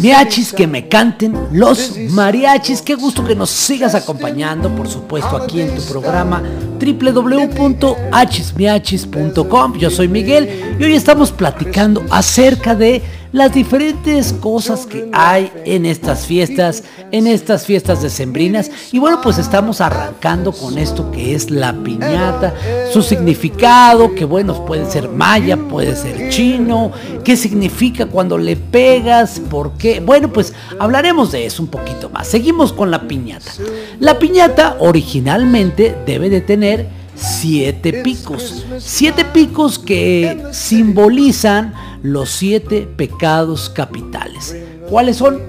Achis 0.00 0.08
miachis, 0.08 0.52
que 0.54 0.66
me 0.66 0.88
canten 0.88 1.36
los 1.52 1.94
mariachis. 2.10 2.80
Qué 2.80 2.94
gusto 2.94 3.22
que 3.22 3.34
nos 3.34 3.50
sigas 3.50 3.94
acompañando, 3.94 4.74
por 4.74 4.88
supuesto, 4.88 5.36
aquí 5.36 5.60
en 5.60 5.76
tu 5.76 5.82
programa 5.82 6.42
www.achismiachis.com. 6.80 9.76
Yo 9.76 9.90
soy 9.90 10.08
Miguel 10.08 10.78
y 10.78 10.84
hoy 10.84 10.94
estamos 10.94 11.32
platicando 11.32 12.02
acerca 12.10 12.74
de 12.74 13.02
las 13.32 13.52
diferentes 13.52 14.32
cosas 14.32 14.86
que 14.86 15.08
hay 15.12 15.52
en 15.64 15.86
estas 15.86 16.26
fiestas, 16.26 16.82
en 17.12 17.26
estas 17.26 17.66
fiestas 17.66 18.02
decembrinas. 18.02 18.70
Y 18.92 18.98
bueno, 18.98 19.20
pues 19.22 19.38
estamos 19.38 19.80
arrancando 19.80 20.52
con 20.52 20.78
esto 20.78 21.10
que 21.12 21.34
es 21.34 21.50
la 21.50 21.72
piñata, 21.72 22.54
su 22.92 23.02
significado, 23.02 24.14
que 24.14 24.24
bueno, 24.24 24.64
puede 24.64 24.90
ser 24.90 25.08
maya, 25.08 25.58
puede 25.80 25.96
ser 25.96 26.28
chino, 26.28 26.92
qué 27.24 27.38
significa 27.38 28.04
cuando 28.04 28.36
le 28.36 28.54
pegas, 28.54 29.40
por 29.40 29.78
qué. 29.78 30.00
Bueno, 30.00 30.30
pues 30.30 30.52
hablaremos 30.78 31.32
de 31.32 31.46
eso 31.46 31.62
un 31.62 31.70
poquito 31.70 32.10
más. 32.10 32.28
Seguimos 32.28 32.74
con 32.74 32.90
la 32.90 33.08
piñata. 33.08 33.50
La 33.98 34.18
piñata 34.18 34.76
originalmente 34.78 35.96
debe 36.04 36.28
de 36.28 36.42
tener 36.42 36.86
siete 37.14 37.94
picos. 38.02 38.66
Siete 38.78 39.24
picos 39.24 39.78
que 39.78 40.42
simbolizan 40.52 41.72
los 42.02 42.28
siete 42.28 42.86
pecados 42.96 43.70
capitales. 43.70 44.54
¿Cuáles 44.90 45.16
son? 45.16 45.40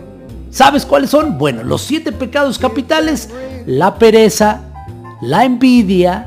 ¿Sabes 0.50 0.86
cuáles 0.86 1.10
son? 1.10 1.38
Bueno, 1.38 1.62
los 1.66 1.82
siete 1.82 2.14
pecados 2.14 2.58
capitales, 2.58 3.30
la 3.66 3.96
pereza, 3.96 4.62
la 5.22 5.44
envidia, 5.44 6.26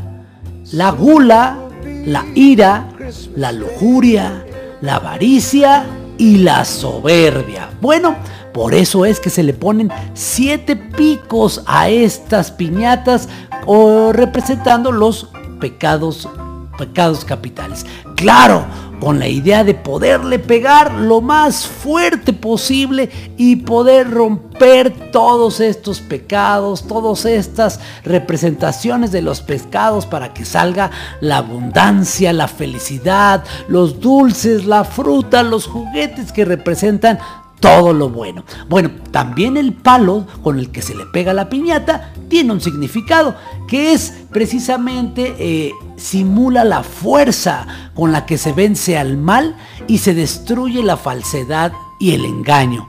la 0.73 0.91
gula, 0.91 1.59
la 2.07 2.27
ira, 2.35 2.89
la 3.37 3.53
lujuria, 3.53 4.45
la 4.81 4.97
avaricia 4.97 5.85
y 6.19 6.39
la 6.39 6.65
soberbia. 6.65 7.71
Bueno, 7.81 8.17
por 8.53 8.75
eso 8.75 9.05
es 9.05 9.21
que 9.21 9.31
se 9.31 9.43
le 9.43 9.53
ponen 9.53 9.91
siete 10.15 10.77
picos 10.77 11.63
a 11.67 11.89
estas 11.89 12.51
piñatas 12.51 13.29
o 13.67 14.13
representando 14.13 14.93
los 14.93 15.29
pecados 15.61 16.29
pecados 16.77 17.25
capitales. 17.25 17.87
Claro, 18.17 18.65
con 19.05 19.19
la 19.19 19.29
idea 19.29 19.65
de 19.65 19.75
poderle 19.75 20.39
pegar 20.39 20.95
lo 20.95 21.21
más 21.21 21.67
fuerte 21.67 22.33
posible 22.33 23.11
y 23.37 23.57
poder 23.57 24.11
romper 24.11 25.11
todos 25.13 25.61
estos 25.61 26.01
pecados, 26.01 26.89
todas 26.89 27.27
estas 27.27 27.81
representaciones 28.03 29.13
de 29.13 29.21
los 29.21 29.43
pescados 29.43 30.07
para 30.07 30.33
que 30.33 30.47
salga 30.47 30.91
la 31.21 31.37
abundancia, 31.37 32.33
la 32.33 32.49
felicidad, 32.49 33.45
los 33.69 34.01
dulces, 34.01 34.65
la 34.65 34.85
fruta, 34.85 35.43
los 35.43 35.67
juguetes 35.67 36.33
que 36.33 36.47
representan 36.47 37.19
todo 37.65 37.95
lo 37.95 38.11
bueno. 38.11 38.45
Bueno, 38.69 38.91
también 39.11 39.57
el 39.57 39.73
palo 39.73 40.27
con 40.43 40.59
el 40.59 40.71
que 40.71 40.83
se 40.83 40.95
le 40.95 41.07
pega 41.07 41.33
la 41.33 41.49
piñata 41.49 42.13
tiene 42.29 42.53
un 42.53 42.61
significado, 42.61 43.35
que 43.67 43.95
es 43.95 44.13
precisamente 44.31 45.35
eh, 45.39 45.73
simula 45.97 46.63
la 46.65 46.83
fuerza 46.83 47.67
con 47.95 48.13
la 48.13 48.27
que 48.27 48.37
se 48.37 48.53
vence 48.53 48.99
al 48.99 49.17
mal 49.17 49.57
y 49.87 49.97
se 49.97 50.13
destruye 50.13 50.83
la 50.83 50.99
falsedad 50.99 51.73
y 51.99 52.13
el 52.13 52.27
engaño. 52.27 52.87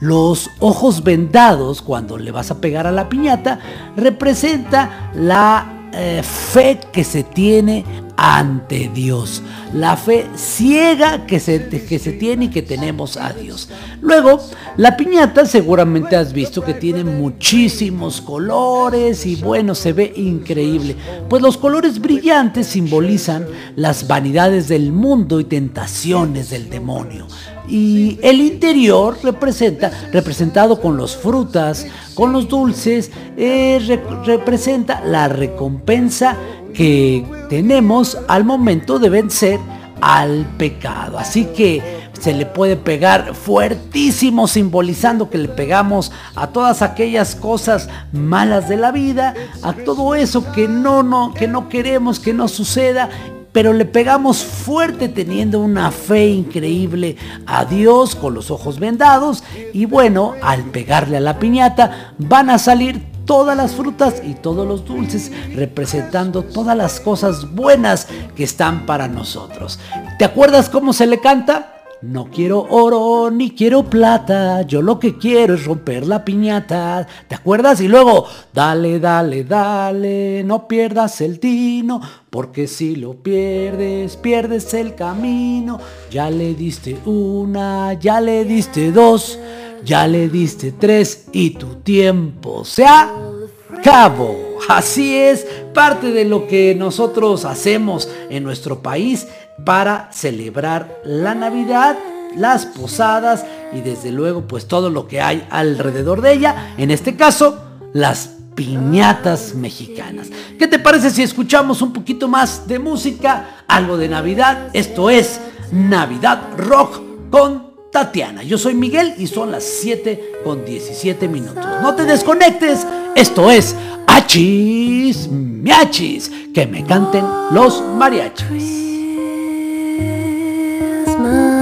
Los 0.00 0.50
ojos 0.58 1.04
vendados 1.04 1.80
cuando 1.80 2.18
le 2.18 2.32
vas 2.32 2.50
a 2.50 2.60
pegar 2.60 2.88
a 2.88 2.92
la 2.92 3.08
piñata 3.08 3.60
representa 3.96 5.12
la 5.14 5.75
eh, 5.96 6.22
fe 6.22 6.78
que 6.92 7.04
se 7.04 7.22
tiene 7.22 7.84
ante 8.16 8.90
Dios. 8.92 9.42
La 9.72 9.96
fe 9.96 10.26
ciega 10.34 11.26
que 11.26 11.40
se, 11.40 11.68
que 11.68 11.98
se 11.98 12.12
tiene 12.12 12.46
y 12.46 12.48
que 12.48 12.62
tenemos 12.62 13.16
a 13.16 13.32
Dios. 13.32 13.68
Luego, 14.00 14.40
la 14.76 14.96
piñata 14.96 15.46
seguramente 15.46 16.16
has 16.16 16.32
visto 16.32 16.62
que 16.62 16.74
tiene 16.74 17.04
muchísimos 17.04 18.20
colores 18.20 19.26
y 19.26 19.36
bueno, 19.36 19.74
se 19.74 19.92
ve 19.92 20.12
increíble. 20.16 20.96
Pues 21.28 21.42
los 21.42 21.56
colores 21.56 22.00
brillantes 22.00 22.66
simbolizan 22.66 23.46
las 23.74 24.06
vanidades 24.06 24.68
del 24.68 24.92
mundo 24.92 25.40
y 25.40 25.44
tentaciones 25.44 26.50
del 26.50 26.70
demonio. 26.70 27.26
Y 27.68 28.18
el 28.22 28.40
interior 28.40 29.18
representa, 29.22 29.90
representado 30.12 30.80
con 30.80 30.96
las 30.96 31.16
frutas, 31.16 31.86
con 32.14 32.32
los 32.32 32.48
dulces, 32.48 33.10
eh, 33.36 33.80
re- 33.86 34.02
representa 34.24 35.00
la 35.04 35.28
recompensa 35.28 36.36
que 36.72 37.24
tenemos 37.48 38.18
al 38.28 38.44
momento 38.44 38.98
de 38.98 39.08
vencer 39.10 39.58
al 40.00 40.44
pecado. 40.58 41.18
Así 41.18 41.46
que 41.46 41.82
se 42.20 42.32
le 42.34 42.46
puede 42.46 42.76
pegar 42.76 43.34
fuertísimo 43.34 44.46
simbolizando 44.46 45.28
que 45.28 45.38
le 45.38 45.48
pegamos 45.48 46.12
a 46.34 46.46
todas 46.48 46.82
aquellas 46.82 47.34
cosas 47.34 47.88
malas 48.12 48.68
de 48.68 48.76
la 48.76 48.92
vida, 48.92 49.34
a 49.62 49.72
todo 49.72 50.14
eso 50.14 50.50
que 50.52 50.66
no 50.68 51.02
no 51.02 51.34
que 51.34 51.46
no 51.48 51.68
queremos 51.68 52.18
que 52.20 52.32
no 52.32 52.48
suceda 52.48 53.08
pero 53.56 53.72
le 53.72 53.86
pegamos 53.86 54.44
fuerte 54.44 55.08
teniendo 55.08 55.60
una 55.60 55.90
fe 55.90 56.26
increíble 56.26 57.16
a 57.46 57.64
Dios 57.64 58.14
con 58.14 58.34
los 58.34 58.50
ojos 58.50 58.78
vendados 58.78 59.42
y 59.72 59.86
bueno, 59.86 60.34
al 60.42 60.64
pegarle 60.64 61.16
a 61.16 61.20
la 61.20 61.38
piñata 61.38 62.12
van 62.18 62.50
a 62.50 62.58
salir 62.58 63.02
todas 63.24 63.56
las 63.56 63.74
frutas 63.74 64.20
y 64.22 64.34
todos 64.34 64.68
los 64.68 64.84
dulces 64.84 65.32
representando 65.54 66.42
todas 66.42 66.76
las 66.76 67.00
cosas 67.00 67.50
buenas 67.54 68.08
que 68.36 68.44
están 68.44 68.84
para 68.84 69.08
nosotros. 69.08 69.78
¿Te 70.18 70.26
acuerdas 70.26 70.68
cómo 70.68 70.92
se 70.92 71.06
le 71.06 71.18
canta? 71.18 71.75
No 72.02 72.30
quiero 72.30 72.66
oro 72.68 73.30
ni 73.30 73.52
quiero 73.52 73.84
plata, 73.84 74.60
yo 74.62 74.82
lo 74.82 74.98
que 74.98 75.16
quiero 75.16 75.54
es 75.54 75.64
romper 75.64 76.06
la 76.06 76.26
piñata. 76.26 77.06
¿Te 77.26 77.34
acuerdas? 77.34 77.80
Y 77.80 77.88
luego, 77.88 78.26
dale, 78.52 79.00
dale, 79.00 79.44
dale, 79.44 80.44
no 80.44 80.68
pierdas 80.68 81.22
el 81.22 81.40
tino, 81.40 82.02
porque 82.28 82.66
si 82.66 82.96
lo 82.96 83.14
pierdes, 83.14 84.18
pierdes 84.18 84.74
el 84.74 84.94
camino. 84.94 85.80
Ya 86.10 86.30
le 86.30 86.52
diste 86.54 86.98
una, 87.06 87.94
ya 87.94 88.20
le 88.20 88.44
diste 88.44 88.92
dos, 88.92 89.38
ya 89.82 90.06
le 90.06 90.28
diste 90.28 90.72
tres 90.72 91.28
y 91.32 91.50
tu 91.50 91.76
tiempo 91.76 92.62
se 92.66 92.84
acabó. 92.84 94.36
Así 94.68 95.16
es, 95.16 95.46
parte 95.72 96.12
de 96.12 96.24
lo 96.26 96.46
que 96.46 96.74
nosotros 96.74 97.46
hacemos 97.46 98.08
en 98.28 98.42
nuestro 98.42 98.82
país 98.82 99.26
para 99.66 100.08
celebrar 100.12 101.00
la 101.04 101.34
Navidad, 101.34 101.98
las 102.36 102.64
posadas 102.66 103.44
y 103.74 103.80
desde 103.80 104.12
luego 104.12 104.42
pues 104.42 104.68
todo 104.68 104.90
lo 104.90 105.08
que 105.08 105.20
hay 105.20 105.44
alrededor 105.50 106.22
de 106.22 106.34
ella. 106.34 106.74
En 106.78 106.92
este 106.92 107.16
caso, 107.16 107.60
las 107.92 108.30
piñatas 108.54 109.56
mexicanas. 109.56 110.28
¿Qué 110.56 110.68
te 110.68 110.78
parece 110.78 111.10
si 111.10 111.24
escuchamos 111.24 111.82
un 111.82 111.92
poquito 111.92 112.28
más 112.28 112.68
de 112.68 112.78
música? 112.78 113.64
Algo 113.66 113.98
de 113.98 114.08
Navidad. 114.08 114.70
Esto 114.72 115.10
es 115.10 115.40
Navidad 115.72 116.42
Rock 116.56 117.00
con 117.30 117.74
Tatiana. 117.90 118.44
Yo 118.44 118.58
soy 118.58 118.74
Miguel 118.74 119.14
y 119.18 119.26
son 119.26 119.50
las 119.50 119.64
7 119.64 120.42
con 120.44 120.64
17 120.64 121.26
minutos. 121.26 121.66
No 121.82 121.92
te 121.96 122.04
desconectes. 122.04 122.86
Esto 123.16 123.50
es 123.50 123.74
Achis 124.06 125.28
Miachis. 125.28 126.30
Que 126.54 126.68
me 126.68 126.84
canten 126.84 127.24
los 127.50 127.82
mariachis. 127.82 128.95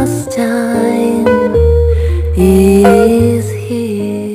Christmas 0.05 0.37
time 0.37 1.27
is 2.37 3.51
here. 3.51 4.34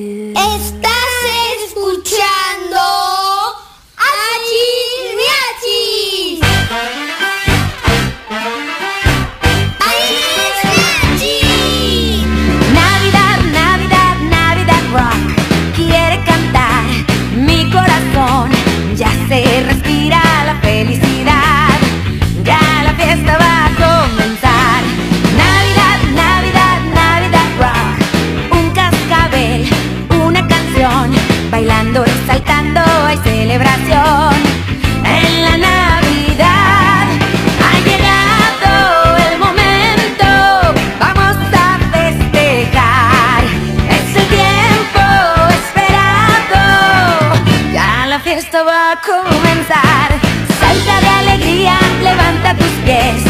Pies. 52.89 53.29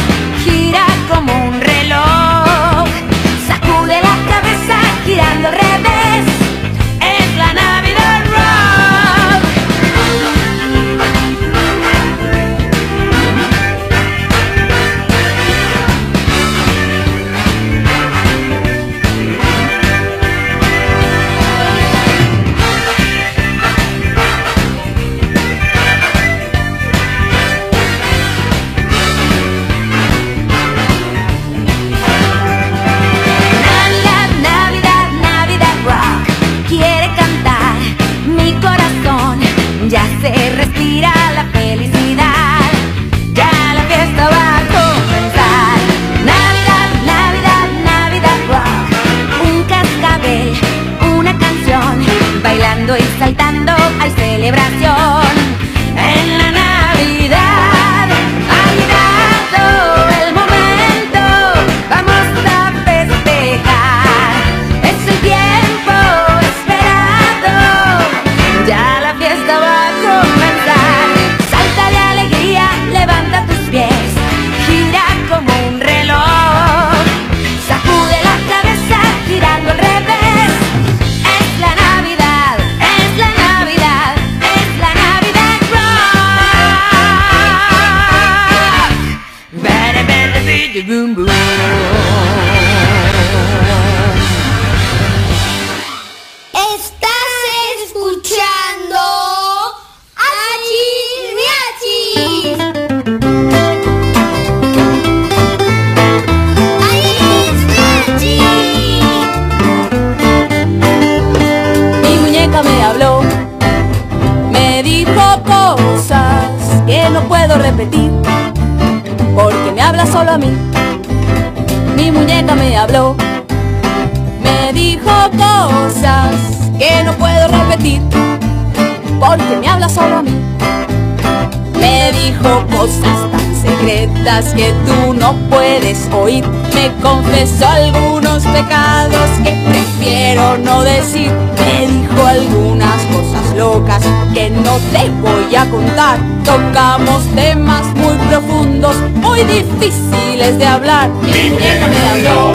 Te 144.91 145.09
voy 145.21 145.55
a 145.55 145.65
contar. 145.69 146.19
Tocamos 146.43 147.23
temas 147.36 147.86
muy 147.95 148.15
profundos, 148.30 148.95
muy 149.15 149.43
difíciles 149.43 150.57
de 150.57 150.65
hablar. 150.65 151.09
Mi 151.21 151.49
muñeca 151.49 151.88
me 151.88 152.09
habló, 152.09 152.53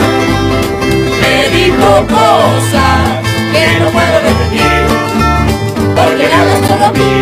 me 1.20 1.56
dijo 1.56 1.88
cosas 2.08 3.00
que 3.52 3.78
no 3.80 3.86
puedo 3.90 4.16
repetir, 4.28 4.82
porque 5.94 6.26
me 6.26 6.34
habla 6.34 6.56
solo 6.68 6.84
a 6.86 6.92
mí. 6.92 7.12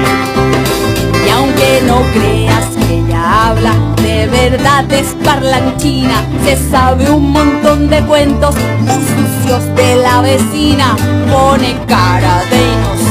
Y 1.26 1.28
aunque 1.30 1.82
no 1.86 2.00
creas 2.14 2.64
que 2.86 2.94
ella 3.00 3.48
habla, 3.48 3.74
de 4.02 4.26
verdad 4.26 4.90
es 4.92 5.14
parlanchina. 5.24 6.22
Se 6.44 6.56
sabe 6.70 7.10
un 7.10 7.30
montón 7.32 7.88
de 7.90 8.00
cuentos 8.02 8.54
muy 8.80 8.94
sucios 8.94 9.62
de 9.76 9.96
la 9.96 10.22
vecina. 10.22 10.96
Pone 11.30 11.76
cara 11.86 12.42
de 12.50 12.60
inocente, 12.72 13.01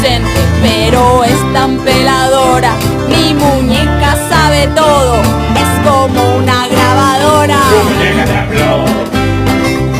pero 0.61 1.23
es 1.23 1.53
tan 1.53 1.77
peladora. 1.79 2.73
Mi 3.07 3.33
muñeca 3.35 4.15
sabe 4.29 4.67
todo, 4.75 5.21
es 5.55 5.87
como 5.87 6.37
una 6.37 6.67
grabadora. 6.67 7.59
muñeca 7.83 8.25
te 8.25 8.37
habló, 8.37 8.85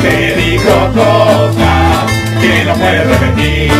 te 0.02 0.36
dijo 0.36 0.74
cosas 0.94 2.12
que 2.40 2.64
no 2.64 2.74
puedes 2.74 3.06
repetir, 3.06 3.72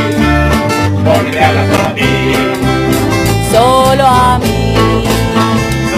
porque 1.04 1.30
te 1.32 1.44
habla 1.44 1.64
solo 1.66 1.82
a 1.82 1.94
ti, 1.94 2.34
Solo 3.50 4.06
a 4.06 4.38
mí, 4.38 4.74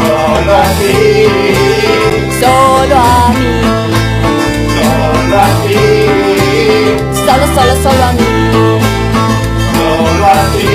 solo 0.01 0.55
a 0.55 0.65
ti, 0.79 1.27
solo 2.41 2.97
a 8.05 8.13
mí, 8.13 8.84
solo 10.25 10.33
a 10.33 10.45
ti. 10.53 10.69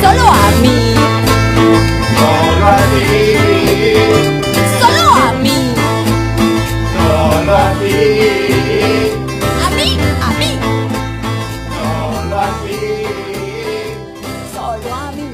Solo 0.00 0.26
a 0.28 0.50
mí. 0.62 0.78
Solo 2.18 2.66
a 2.66 2.78
ti. 2.92 3.10
Solo 4.80 5.04
a 5.14 5.32
mí. 5.42 5.58
Solo 6.94 7.52
a 7.56 7.72
ti. 7.80 7.96
A 9.62 9.70
mí, 9.76 9.88
a 10.20 10.30
mí. 10.38 10.50
Solo 11.74 12.36
a 12.38 12.50
ti. 12.62 12.80
Solo 14.54 14.88
a 14.94 15.12
mí. 15.12 15.26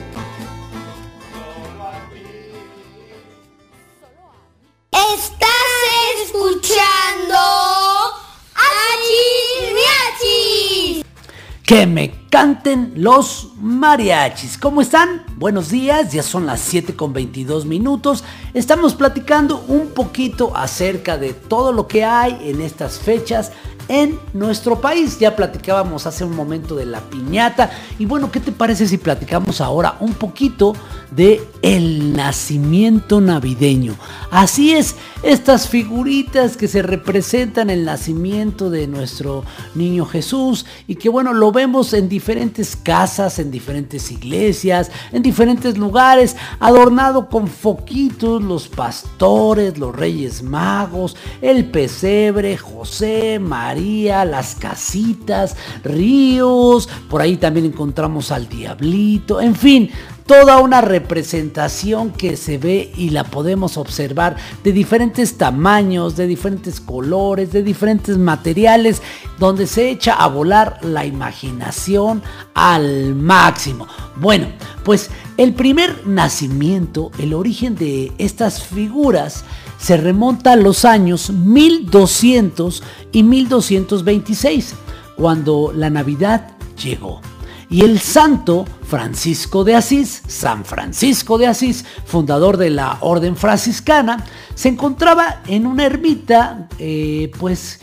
Solo 1.32 1.84
a 1.84 1.98
ti. 2.10 2.26
Solo 4.00 4.22
a 4.30 4.40
mí. 4.52 5.04
Estás 5.14 5.70
escuchando. 6.24 7.58
que 11.68 11.86
me 11.86 12.10
canten 12.30 12.92
los 12.96 13.52
mariachis. 13.60 14.58
¿Cómo 14.58 14.82
están? 14.82 15.24
Buenos 15.36 15.70
días, 15.70 16.12
ya 16.12 16.22
son 16.22 16.46
las 16.46 16.60
7 16.60 16.94
con 16.94 17.12
22 17.12 17.64
minutos. 17.64 18.22
Estamos 18.54 18.94
platicando 18.94 19.64
un 19.68 19.88
poquito 19.88 20.54
acerca 20.54 21.16
de 21.16 21.32
todo 21.32 21.72
lo 21.72 21.88
que 21.88 22.04
hay 22.04 22.38
en 22.42 22.60
estas 22.60 22.98
fechas 22.98 23.52
en 23.88 24.18
nuestro 24.34 24.80
país. 24.80 25.18
Ya 25.18 25.34
platicábamos 25.34 26.06
hace 26.06 26.24
un 26.24 26.36
momento 26.36 26.76
de 26.76 26.86
la 26.86 27.00
piñata 27.00 27.70
y 27.98 28.04
bueno, 28.04 28.30
¿qué 28.30 28.40
te 28.40 28.52
parece 28.52 28.86
si 28.86 28.98
platicamos 28.98 29.60
ahora 29.60 29.96
un 30.00 30.14
poquito 30.14 30.74
de 31.10 31.40
el 31.62 32.12
nacimiento 32.12 33.20
navideño? 33.20 33.94
Así 34.30 34.74
es, 34.74 34.96
estas 35.22 35.68
figuritas 35.68 36.56
que 36.56 36.68
se 36.68 36.82
representan 36.82 37.70
el 37.70 37.84
nacimiento 37.84 38.70
de 38.70 38.86
nuestro 38.86 39.44
niño 39.74 40.04
Jesús 40.04 40.66
y 40.86 40.96
que 40.96 41.08
bueno, 41.08 41.32
lo 41.32 41.50
vemos 41.50 41.94
en 41.94 42.08
diferentes 42.08 42.17
casas, 42.82 43.38
en 43.38 43.50
diferentes 43.50 44.10
iglesias, 44.10 44.90
en 45.12 45.22
diferentes 45.22 45.78
lugares, 45.78 46.36
adornado 46.60 47.28
con 47.28 47.48
foquitos, 47.48 48.42
los 48.42 48.68
pastores, 48.68 49.78
los 49.78 49.94
reyes 49.94 50.42
magos, 50.42 51.16
el 51.40 51.66
pesebre, 51.70 52.56
José, 52.56 53.38
María, 53.38 54.24
las 54.24 54.54
casitas, 54.54 55.56
ríos, 55.84 56.88
por 57.08 57.20
ahí 57.20 57.36
también 57.36 57.66
encontramos 57.66 58.30
al 58.30 58.48
diablito, 58.48 59.40
en 59.40 59.54
fin, 59.54 59.90
toda 60.28 60.58
una 60.58 60.82
representación 60.82 62.10
que 62.10 62.36
se 62.36 62.58
ve 62.58 62.92
y 62.96 63.08
la 63.10 63.24
podemos 63.24 63.78
observar 63.78 64.36
de 64.62 64.72
diferentes 64.72 65.38
tamaños, 65.38 66.16
de 66.16 66.26
diferentes 66.26 66.80
colores, 66.80 67.50
de 67.50 67.62
diferentes 67.62 68.18
materiales, 68.18 69.00
donde 69.38 69.66
se 69.66 69.88
echa 69.88 70.12
a 70.12 70.26
volar 70.26 70.80
la 70.82 71.06
imaginación 71.06 72.07
al 72.54 73.14
máximo. 73.14 73.86
Bueno, 74.16 74.48
pues 74.84 75.10
el 75.36 75.54
primer 75.54 76.06
nacimiento, 76.06 77.10
el 77.18 77.34
origen 77.34 77.74
de 77.74 78.12
estas 78.18 78.62
figuras, 78.62 79.44
se 79.78 79.96
remonta 79.96 80.52
a 80.52 80.56
los 80.56 80.84
años 80.84 81.30
1200 81.30 82.82
y 83.12 83.22
1226, 83.22 84.74
cuando 85.16 85.72
la 85.74 85.90
Navidad 85.90 86.50
llegó. 86.82 87.20
Y 87.70 87.82
el 87.82 88.00
santo 88.00 88.64
Francisco 88.82 89.62
de 89.62 89.74
Asís, 89.74 90.22
San 90.26 90.64
Francisco 90.64 91.36
de 91.36 91.46
Asís, 91.46 91.84
fundador 92.06 92.56
de 92.56 92.70
la 92.70 92.96
orden 93.00 93.36
franciscana, 93.36 94.24
se 94.54 94.70
encontraba 94.70 95.42
en 95.46 95.66
una 95.66 95.84
ermita, 95.84 96.66
eh, 96.78 97.30
pues 97.38 97.78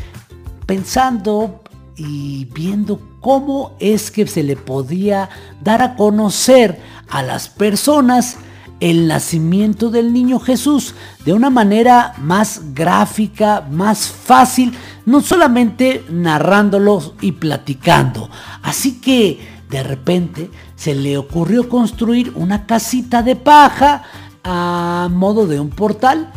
pensando 0.65 1.61
y 1.97 2.45
viendo 2.45 2.99
cómo 3.21 3.75
es 3.79 4.11
que 4.11 4.27
se 4.27 4.43
le 4.43 4.55
podía 4.55 5.29
dar 5.63 5.81
a 5.81 5.95
conocer 5.95 6.79
a 7.09 7.21
las 7.23 7.49
personas 7.49 8.37
el 8.79 9.07
nacimiento 9.07 9.89
del 9.89 10.11
niño 10.11 10.39
Jesús 10.39 10.95
de 11.23 11.33
una 11.33 11.49
manera 11.49 12.13
más 12.19 12.73
gráfica, 12.73 13.65
más 13.71 14.07
fácil, 14.07 14.73
no 15.05 15.21
solamente 15.21 16.03
narrándolo 16.09 17.15
y 17.21 17.33
platicando. 17.33 18.29
Así 18.61 18.99
que 18.99 19.39
de 19.69 19.81
repente 19.81 20.51
se 20.75 20.93
le 20.93 21.17
ocurrió 21.17 21.69
construir 21.69 22.33
una 22.35 22.65
casita 22.65 23.23
de 23.23 23.35
paja 23.35 24.03
a 24.43 25.09
modo 25.11 25.47
de 25.47 25.59
un 25.59 25.69
portal. 25.69 26.31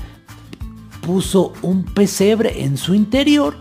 Puso 1.00 1.52
un 1.62 1.84
pesebre 1.84 2.64
en 2.64 2.76
su 2.76 2.94
interior, 2.94 3.56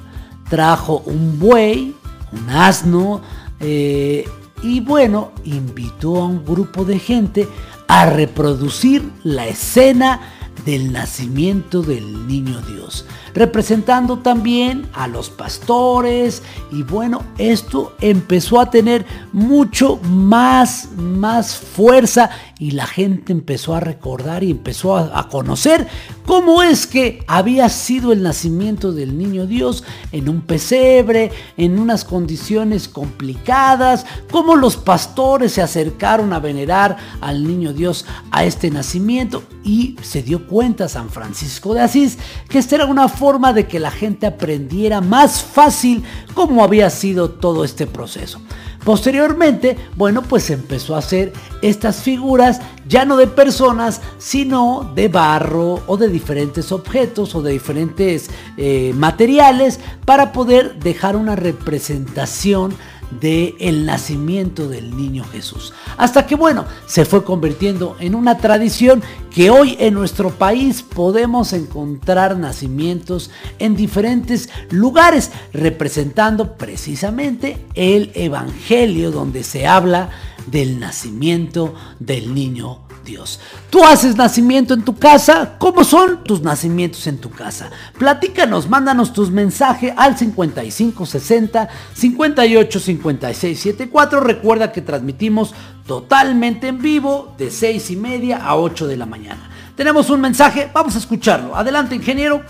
trajo 0.50 1.04
un 1.06 1.40
buey, 1.40 1.96
un 2.32 2.50
asno, 2.50 3.22
eh, 3.60 4.28
y 4.64 4.80
bueno, 4.80 5.32
invitó 5.44 6.18
a 6.18 6.26
un 6.26 6.44
grupo 6.44 6.84
de 6.84 7.00
gente 7.00 7.48
a 7.88 8.06
reproducir 8.10 9.10
la 9.24 9.48
escena 9.48 10.22
del 10.66 10.92
nacimiento 10.92 11.82
del 11.82 12.28
niño 12.28 12.62
Dios, 12.62 13.06
representando 13.34 14.20
también 14.20 14.90
a 14.94 15.08
los 15.08 15.30
pastores. 15.30 16.44
Y 16.72 16.84
bueno, 16.84 17.24
esto 17.38 17.96
empezó 18.02 18.60
a 18.60 18.70
tener 18.70 19.06
mucho 19.34 19.98
más, 20.04 20.90
más 20.98 21.56
fuerza 21.56 22.30
y 22.60 22.72
la 22.72 22.88
gente 22.88 23.32
empezó 23.32 23.76
a 23.76 23.80
recordar 23.80 24.44
y 24.44 24.52
empezó 24.52 24.98
a, 24.98 25.20
a, 25.20 25.28
conocer 25.30 25.88
cómo 26.26 26.64
es 26.64 26.88
que 26.88 27.24
había 27.28 27.70
sido 27.70 28.12
el 28.12 28.24
nacimiento 28.24 28.92
del 28.92 29.18
niño 29.18 29.46
Dios 29.46 29.84
en 30.12 30.28
un 30.28 30.42
pesebre, 30.42 31.32
en 31.56 31.78
unas 31.78 32.04
condiciones 32.04 32.88
complicadas, 32.88 34.06
cómo 34.32 34.56
los 34.56 34.76
pastores 34.76 35.54
se 35.54 35.62
acercaron 35.62 36.34
a 36.34 36.40
venerar 36.40 36.98
al 37.22 37.48
niño 37.48 37.74
Dios 37.74 38.06
a 38.32 38.44
este 38.44 38.72
nacimiento. 38.72 39.44
Y 39.64 39.98
se 40.02 40.24
dio 40.24 40.48
cuenta 40.48 40.88
San 40.88 41.10
Francisco 41.10 41.74
de 41.74 41.82
Asís 41.82 42.18
que 42.50 42.60
esta 42.60 42.76
era 42.76 42.86
una 42.86 43.10
forma 43.10 43.27
de 43.28 43.68
que 43.68 43.80
la 43.80 43.92
gente 43.92 44.26
aprendiera 44.26 45.02
más 45.02 45.44
fácil 45.44 46.02
cómo 46.34 46.64
había 46.64 46.90
sido 46.90 47.30
todo 47.30 47.66
este 47.66 47.86
proceso. 47.86 48.40
Posteriormente, 48.86 49.76
bueno, 49.98 50.22
pues 50.22 50.50
empezó 50.50 50.96
a 50.96 51.00
hacer 51.00 51.34
estas 51.62 51.98
figuras 51.98 52.62
ya 52.88 53.04
no 53.04 53.18
de 53.18 53.28
personas, 53.28 54.00
sino 54.18 54.94
de 54.96 55.10
barro 55.10 55.82
o 55.88 55.98
de 55.98 56.08
diferentes 56.08 56.72
objetos 56.72 57.36
o 57.36 57.42
de 57.42 57.52
diferentes 57.52 58.30
eh, 58.56 58.94
materiales 58.96 59.82
para 60.06 60.32
poder 60.32 60.80
dejar 60.80 61.18
una 61.18 61.36
representación 61.36 62.74
del 63.12 63.56
el 63.60 63.86
nacimiento 63.86 64.68
del 64.68 64.96
niño 64.96 65.24
Jesús. 65.24 65.74
Hasta 65.98 66.26
que 66.26 66.36
bueno, 66.36 66.66
se 66.86 67.06
fue 67.06 67.24
convirtiendo 67.24 67.96
en 68.00 68.16
una 68.16 68.38
tradición 68.38 69.02
que 69.32 69.50
hoy 69.50 69.76
en 69.80 69.94
nuestro 69.94 70.32
país 70.32 70.82
podemos 70.82 71.54
encontrar 71.54 72.38
nacimientos 72.38 73.30
en 73.60 73.76
diferentes 73.76 74.50
lugares, 74.70 75.32
representando 75.54 76.56
precisamente 76.56 77.58
el 77.76 78.12
Evangelio 78.16 79.12
donde 79.12 79.44
se 79.44 79.68
habla 79.68 80.10
del 80.48 80.80
nacimiento 80.80 81.74
del 82.00 82.34
niño 82.34 82.87
Dios. 83.08 83.40
Tú 83.72 83.84
haces 83.84 84.16
nacimiento 84.16 84.76
en 84.76 84.84
tu 84.84 84.96
casa. 84.96 85.56
¿Cómo 85.58 85.84
son 85.84 86.24
tus 86.24 86.42
nacimientos 86.42 87.08
en 87.08 87.18
tu 87.18 87.32
casa? 87.32 87.72
Platícanos, 87.98 88.70
mándanos 88.70 89.14
tus 89.14 89.32
mensajes 89.32 89.94
al 89.98 90.18
5560 90.18 91.70
58 91.94 92.80
56 92.80 93.60
74. 93.60 94.20
Recuerda 94.20 94.72
que 94.72 94.82
transmitimos 94.82 95.56
totalmente 95.88 96.68
en 96.68 96.80
vivo 96.80 97.34
de 97.38 97.50
6 97.50 97.92
y 97.92 97.96
media 97.96 98.46
a 98.46 98.58
8 98.58 98.86
de 98.86 98.98
la 98.98 99.06
mañana. 99.06 99.50
Tenemos 99.76 100.10
un 100.10 100.22
mensaje, 100.22 100.70
vamos 100.74 100.96
a 100.96 101.00
escucharlo. 101.00 101.56
Adelante, 101.56 101.96
ingeniero. 101.96 102.44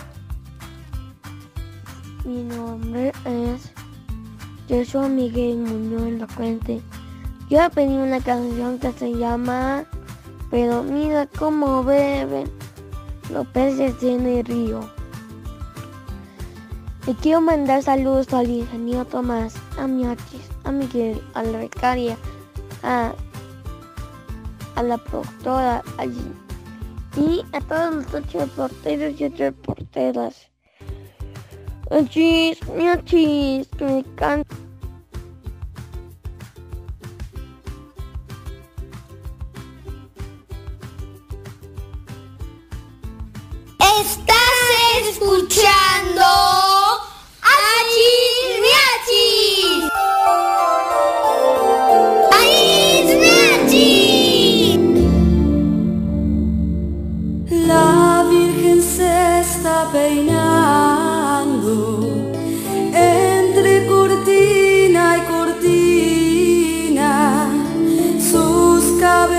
Mi 2.26 2.44
nombre 2.44 3.14
es 3.26 3.72
Joshua 4.68 5.08
Miguel 5.08 5.58
Muñoz 5.58 6.20
La 6.20 6.28
Fuente. 6.28 6.82
Yo 7.50 7.60
he 7.62 7.88
una 7.88 8.20
canción 8.20 8.78
que 8.80 8.92
se 8.92 9.14
llama 9.14 9.86
Pero 10.50 10.84
mira 10.84 11.28
cómo 11.28 11.84
beben 11.84 12.50
los 13.32 13.46
peces 13.48 14.02
en 14.02 14.26
el 14.26 14.46
río. 14.46 14.80
Le 17.06 17.16
quiero 17.16 17.40
mandar 17.40 17.84
saludos 17.84 18.34
al 18.34 18.50
ingeniero 18.50 19.06
Tomás, 19.06 19.56
a 19.78 19.88
Miachis, 19.88 20.50
a 20.66 20.72
Miguel, 20.72 21.22
a 21.34 21.44
la 21.44 21.60
becaria, 21.60 22.18
a, 22.84 23.14
la 24.82 24.98
productora 24.98 25.84
allí 25.98 26.32
y 27.16 27.44
a 27.54 27.62
todos 27.62 27.96
los 27.96 28.14
ocho 28.14 28.40
reporteros 28.40 29.20
y 29.20 29.24
ocho 29.24 29.38
reporteras. 29.38 30.52
Achis, 31.90 32.60
miachis, 32.76 33.70
que 33.70 33.86
me 33.86 34.00
encanta. 34.00 34.67
Escuchando 45.10 46.26
Achis 47.42 48.60
Miachis. 48.64 49.84
Achis. 52.32 53.08
La 57.68 58.26
Virgen 58.30 58.80
se 58.82 59.40
está 59.40 59.78
peinando 59.92 61.76
entre 62.94 63.88
cortina 63.88 65.18
y 65.18 65.22
cortina. 65.32 67.12
Sus 68.20 68.84
cabellos 69.00 69.37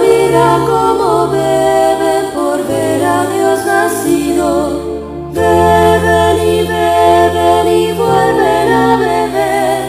mira 0.00 0.58
cómo 0.66 1.28
beben 1.28 2.30
por 2.34 2.66
ver 2.66 3.04
a 3.04 3.26
Dios 3.26 3.64
nacido. 3.66 5.30
Beben 5.32 6.36
y 6.38 6.66
beben 6.66 7.66
y 7.68 7.92
vuelven 7.92 8.72
a 8.72 8.96
beber 8.96 9.82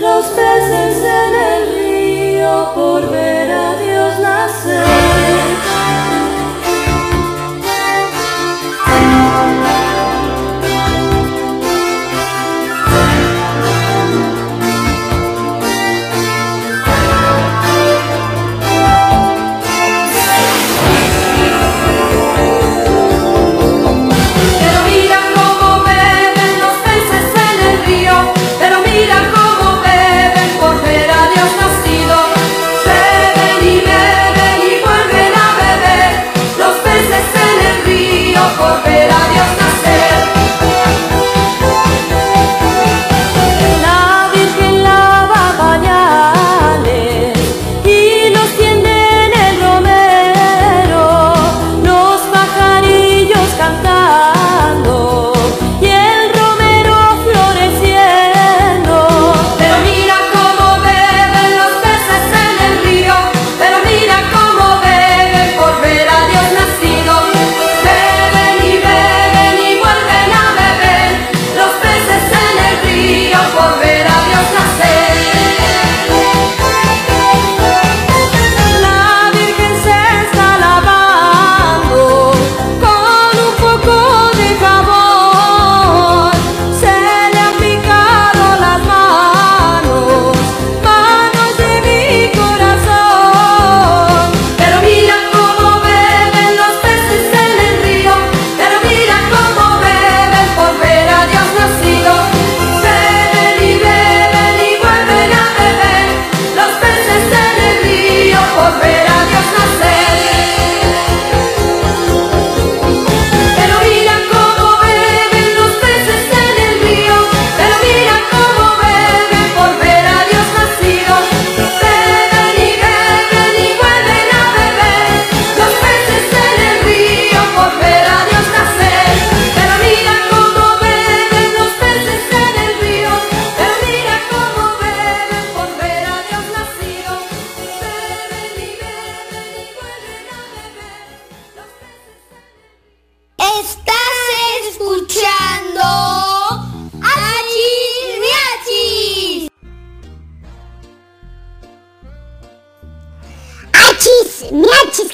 los 0.00 0.24
peces 0.26 0.96
en 1.04 1.34
el 1.52 1.62
río 1.74 2.72
por 2.74 3.10
ver 3.10 3.50
a 3.50 3.76
Dios 3.76 4.18
nacer. 4.20 5.47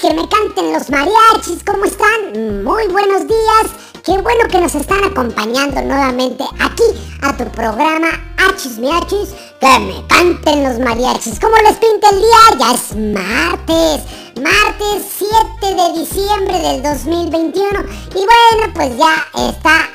Que 0.05 0.13
me 0.13 0.29
canten 0.29 0.71
los 0.71 0.87
mariachis. 0.91 1.63
¿Cómo 1.65 1.83
están? 1.83 2.63
Muy 2.63 2.85
buenos 2.89 3.27
días. 3.27 3.71
Qué 4.03 4.11
bueno 4.11 4.47
que 4.51 4.61
nos 4.61 4.75
están 4.75 5.03
acompañando 5.03 5.81
nuevamente 5.81 6.43
aquí 6.59 6.83
a 7.23 7.35
tu 7.35 7.45
programa 7.45 8.09
Achis 8.37 8.77
Miachis. 8.77 9.29
Que 9.59 9.79
me 9.79 10.05
canten 10.05 10.63
los 10.63 10.77
mariachis. 10.77 11.39
¿Cómo 11.39 11.55
les 11.57 11.77
pinta 11.77 12.11
el 12.11 12.17
día? 12.17 12.59
Ya 12.59 12.73
es 12.75 12.95
martes. 12.95 14.03
Martes 14.43 15.07
7 15.17 15.73
de 15.73 15.99
diciembre 15.99 16.59
del 16.59 16.83
2021. 16.83 17.67
Y 18.11 18.27
bueno, 18.27 18.73
pues 18.75 18.95
ya 18.99 19.25
está 19.49 19.89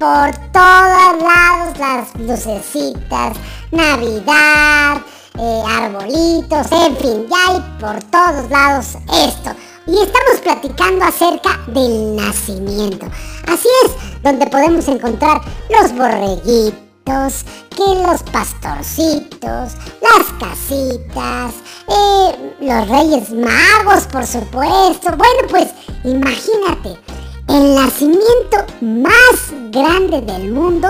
por 0.00 0.32
todos 0.50 1.22
lados 1.22 1.78
las 1.78 2.12
lucecitas, 2.18 3.36
Navidad, 3.70 5.02
eh, 5.38 5.62
arbolitos, 5.66 6.70
en 6.72 6.96
fin, 6.96 7.26
ya 7.28 7.48
hay 7.48 7.60
por 7.80 8.02
todos 8.04 8.50
lados 8.50 8.86
esto. 9.12 9.50
Y 9.86 9.98
estamos 9.98 10.40
platicando 10.42 11.04
acerca 11.04 11.58
del 11.66 12.14
nacimiento. 12.14 13.06
Así 13.48 13.68
es, 13.84 14.22
donde 14.22 14.46
podemos 14.46 14.86
encontrar 14.86 15.40
los 15.70 15.92
borreguitos, 15.94 17.44
que 17.70 17.94
los 18.06 18.22
pastorcitos, 18.30 19.72
las 20.00 20.26
casitas, 20.38 21.54
eh, 21.88 22.54
los 22.60 22.88
reyes 22.88 23.30
magos, 23.30 24.04
por 24.04 24.24
supuesto. 24.24 25.16
Bueno, 25.16 25.48
pues 25.50 25.68
imagínate, 26.04 26.96
el 27.48 27.74
nacimiento 27.74 28.58
más 28.80 29.50
grande 29.72 30.20
del 30.20 30.52
mundo 30.52 30.88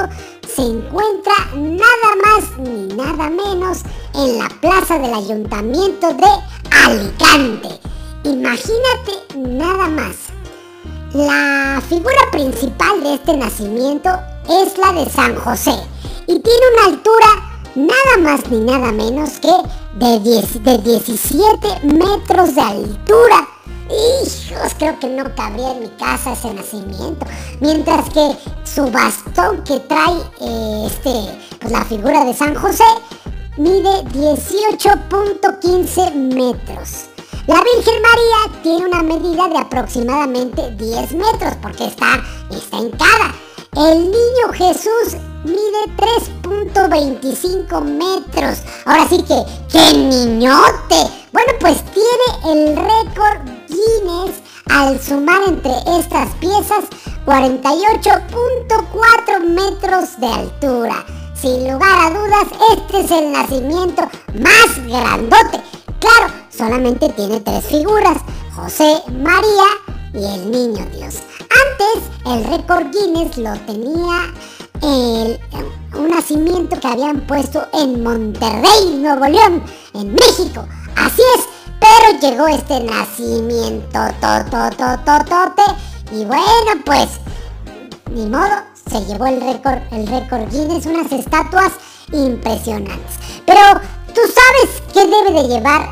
se 0.54 0.62
encuentra 0.62 1.34
nada 1.54 2.16
más 2.24 2.58
ni 2.58 2.94
nada 2.94 3.30
menos 3.30 3.78
en 4.14 4.38
la 4.38 4.48
plaza 4.60 4.98
del 4.98 5.14
ayuntamiento 5.14 6.12
de 6.14 6.26
Alicante. 6.84 7.68
Imagínate 8.24 9.36
nada 9.36 9.88
más. 9.88 10.16
La 11.12 11.82
figura 11.88 12.30
principal 12.30 13.02
de 13.02 13.14
este 13.14 13.36
nacimiento 13.36 14.10
es 14.48 14.78
la 14.78 14.92
de 14.92 15.10
San 15.10 15.36
José 15.36 15.74
y 16.26 16.38
tiene 16.38 16.60
una 16.74 16.86
altura 16.86 17.52
nada 17.74 18.16
más 18.20 18.50
ni 18.50 18.60
nada 18.60 18.92
menos 18.92 19.38
que 19.38 19.52
de, 19.98 20.20
10 20.20 20.62
de 20.62 20.78
17 20.78 21.68
metros 21.94 22.54
de 22.54 22.60
altura. 22.60 23.48
Hijos, 23.90 24.74
creo 24.78 24.98
que 24.98 25.08
no 25.08 25.24
cabría 25.34 25.72
en 25.72 25.80
mi 25.80 25.88
casa 25.90 26.32
ese 26.32 26.54
nacimiento. 26.54 27.26
Mientras 27.60 28.08
que 28.08 28.36
su 28.64 28.90
bastón 28.90 29.62
que 29.64 29.80
trae 29.80 30.16
eh, 30.40 30.86
este, 30.86 31.58
pues 31.60 31.72
la 31.72 31.84
figura 31.84 32.24
de 32.24 32.32
San 32.32 32.54
José 32.54 32.84
mide 33.56 34.04
18.15 34.04 36.14
metros. 36.14 37.06
La 37.46 37.62
Virgen 37.62 38.02
María 38.02 38.60
tiene 38.62 38.86
una 38.86 39.02
medida 39.02 39.48
de 39.48 39.58
aproximadamente 39.58 40.70
10 40.76 41.14
metros 41.14 41.54
porque 41.60 41.86
está, 41.86 42.22
está 42.50 42.76
hincada. 42.78 43.34
El 43.74 44.04
niño 44.04 44.52
Jesús 44.52 45.16
mide 45.44 45.88
3.25 45.96 47.82
metros. 47.82 48.62
Ahora 48.84 49.08
sí 49.08 49.22
que, 49.22 49.42
¡qué 49.70 49.94
niñote! 49.96 51.08
Bueno, 51.32 51.52
pues 51.58 51.82
tiene 51.92 52.52
el 52.52 52.76
récord 52.76 53.40
Guinness 53.68 54.42
al 54.70 55.00
sumar 55.00 55.42
entre 55.48 55.72
estas 55.98 56.28
piezas 56.36 56.84
48.4 57.26 59.40
metros 59.40 60.20
de 60.20 60.26
altura. 60.26 61.04
Sin 61.42 61.68
lugar 61.68 61.98
a 61.98 62.10
dudas, 62.10 62.46
este 62.72 63.00
es 63.00 63.10
el 63.10 63.32
nacimiento 63.32 64.02
más 64.34 64.86
grandote. 64.86 65.60
Claro, 65.98 66.32
solamente 66.56 67.08
tiene 67.08 67.40
tres 67.40 67.66
figuras, 67.66 68.18
José, 68.54 69.02
María 69.08 69.66
y 70.14 70.24
el 70.24 70.52
niño 70.52 70.86
Dios. 70.96 71.16
Antes, 71.50 72.04
el 72.26 72.44
récord 72.44 72.92
Guinness 72.92 73.38
lo 73.38 73.58
tenía 73.66 74.32
el, 74.82 75.40
un 75.98 76.10
nacimiento 76.10 76.78
que 76.78 76.86
habían 76.86 77.26
puesto 77.26 77.66
en 77.72 78.04
Monterrey, 78.04 78.98
Nuevo 79.00 79.26
León, 79.26 79.64
en 79.94 80.14
México. 80.14 80.64
Así 80.94 81.22
es, 81.36 81.48
pero 81.80 82.20
llegó 82.20 82.46
este 82.46 82.78
nacimiento 82.84 83.98
tototototote 84.20 85.62
y 86.12 86.24
bueno 86.24 86.84
pues 86.84 87.08
ni 88.12 88.26
modo, 88.26 88.62
se 88.92 89.04
llevó 89.06 89.26
el 89.26 89.40
récord, 89.40 89.78
el 89.90 90.06
récord 90.06 90.50
Guinness, 90.50 90.84
unas 90.84 91.10
estatuas 91.10 91.72
impresionantes. 92.12 93.16
Pero 93.46 93.60
¿tú 94.14 94.20
sabes 94.20 94.82
qué 94.92 95.06
debe 95.06 95.42
de 95.42 95.48
llevar 95.48 95.88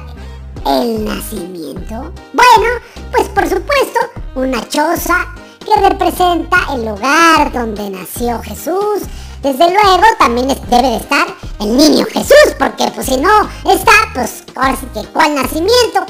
el 0.67 1.05
nacimiento? 1.05 2.13
Bueno, 2.35 2.69
pues 3.11 3.29
por 3.29 3.49
supuesto, 3.49 4.01
una 4.35 4.69
choza 4.69 5.27
que 5.65 5.89
representa 5.89 6.59
el 6.75 6.85
lugar 6.85 7.51
donde 7.53 7.89
nació 7.89 8.41
Jesús. 8.43 9.03
Desde 9.43 9.71
luego 9.71 10.05
también 10.19 10.49
debe 10.49 10.89
de 10.89 10.97
estar 10.97 11.27
el 11.61 11.77
niño 11.77 12.05
Jesús, 12.05 12.55
porque 12.59 12.91
pues 12.95 13.07
si 13.07 13.17
no 13.17 13.49
está, 13.65 13.93
pues 14.13 14.45
ahora 14.55 14.77
sí 14.77 14.87
que 14.93 15.09
cuál 15.09 15.35
nacimiento. 15.35 16.05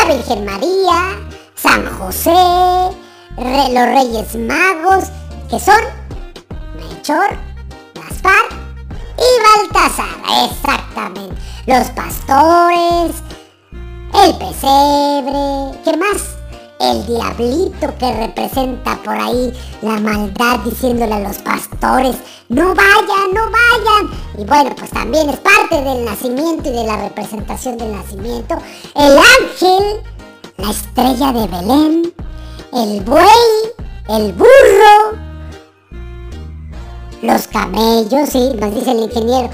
La 0.00 0.12
Virgen 0.12 0.44
María, 0.44 1.20
San 1.54 1.86
José, 1.98 2.32
los 3.36 3.86
Reyes 3.86 4.34
Magos, 4.34 5.04
que 5.48 5.60
son 5.60 6.01
Melchor, 7.02 7.36
Gaspar 7.96 8.44
y 9.18 9.72
Baltasar, 9.72 10.48
exactamente. 10.48 11.34
Los 11.66 11.90
pastores, 11.90 13.16
el 14.14 14.38
pesebre, 14.38 15.80
¿qué 15.84 15.96
más? 15.96 16.36
El 16.78 17.04
diablito 17.04 17.98
que 17.98 18.12
representa 18.12 18.96
por 19.02 19.16
ahí 19.16 19.52
la 19.82 19.98
maldad 19.98 20.60
diciéndole 20.60 21.14
a 21.14 21.18
los 21.18 21.38
pastores, 21.38 22.14
no 22.48 22.72
vayan, 22.72 23.34
no 23.34 23.50
vayan. 23.50 24.20
Y 24.38 24.44
bueno, 24.44 24.72
pues 24.76 24.90
también 24.90 25.28
es 25.28 25.40
parte 25.40 25.82
del 25.82 26.04
nacimiento 26.04 26.68
y 26.68 26.72
de 26.72 26.84
la 26.84 27.08
representación 27.08 27.78
del 27.78 27.96
nacimiento. 27.96 28.58
El 28.94 29.18
ángel, 29.18 30.02
la 30.56 30.70
estrella 30.70 31.32
de 31.32 31.46
Belén, 31.48 32.14
el 32.72 33.00
buey, 33.00 33.26
el 34.08 34.32
burro, 34.34 35.31
los 37.22 37.46
camellos, 37.48 38.28
sí, 38.28 38.52
nos 38.58 38.74
dice 38.74 38.90
el 38.90 39.00
ingeniero. 39.00 39.48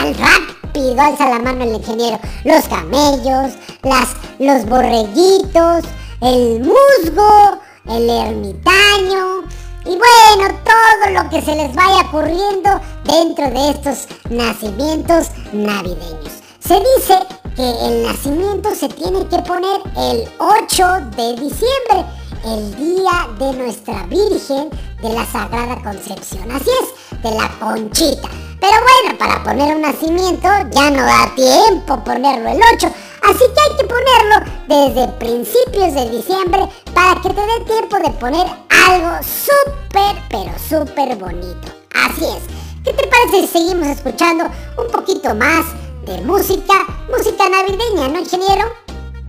¡Al 0.00 0.14
rápido! 0.14 1.00
Alza 1.00 1.28
la 1.28 1.38
mano 1.38 1.64
el 1.64 1.74
ingeniero. 1.74 2.18
Los 2.44 2.64
camellos, 2.64 3.52
las, 3.82 4.08
los 4.38 4.66
borreguitos, 4.66 5.84
el 6.20 6.60
musgo, 6.60 7.58
el 7.88 8.10
ermitaño. 8.10 9.44
Y 9.86 9.96
bueno, 9.96 10.58
todo 10.64 11.22
lo 11.22 11.30
que 11.30 11.40
se 11.42 11.54
les 11.54 11.74
vaya 11.74 12.00
ocurriendo 12.08 12.80
dentro 13.04 13.50
de 13.50 13.70
estos 13.70 14.08
nacimientos 14.30 15.28
navideños. 15.52 16.32
Se 16.58 16.74
dice 16.74 17.18
que 17.54 17.70
el 17.86 18.02
nacimiento 18.04 18.74
se 18.74 18.88
tiene 18.88 19.26
que 19.28 19.38
poner 19.40 19.80
el 19.96 20.28
8 20.38 20.84
de 21.16 21.32
diciembre, 21.34 22.06
el 22.44 22.74
día 22.76 23.28
de 23.38 23.52
nuestra 23.56 24.06
Virgen 24.06 24.70
de 25.02 25.08
la 25.08 25.24
Sagrada 25.24 25.82
Concepción. 25.82 26.50
Así 26.50 26.70
es, 26.82 27.22
de 27.22 27.30
la 27.30 27.48
Conchita. 27.58 28.28
Pero 28.60 28.72
bueno, 28.72 29.18
para 29.18 29.42
poner 29.42 29.76
un 29.76 29.82
nacimiento 29.82 30.48
ya 30.70 30.90
no 30.90 31.02
da 31.02 31.34
tiempo 31.34 32.02
ponerlo 32.04 32.50
el 32.50 32.60
8. 32.76 32.86
Así 33.22 33.38
que 33.38 33.60
hay 33.60 33.76
que 33.78 33.84
ponerlo 33.84 34.52
desde 34.68 35.12
principios 35.14 35.94
de 35.94 36.10
diciembre 36.10 36.68
para 36.92 37.20
que 37.20 37.30
te 37.30 37.40
dé 37.40 37.64
tiempo 37.66 37.96
de 37.96 38.10
poner 38.10 38.46
algo 38.86 39.16
súper, 39.22 40.16
pero 40.28 40.52
súper 40.68 41.16
bonito. 41.16 41.72
Así 41.94 42.24
es. 42.24 42.42
¿Qué 42.84 42.92
te 42.92 43.06
parece 43.06 43.46
si 43.46 43.58
seguimos 43.58 43.86
escuchando 43.86 44.44
un 44.76 44.90
poquito 44.92 45.34
más 45.34 45.64
de 46.04 46.20
música? 46.20 46.74
Música 47.10 47.48
navideña, 47.48 48.08
¿no, 48.08 48.20
ingeniero? 48.20 48.83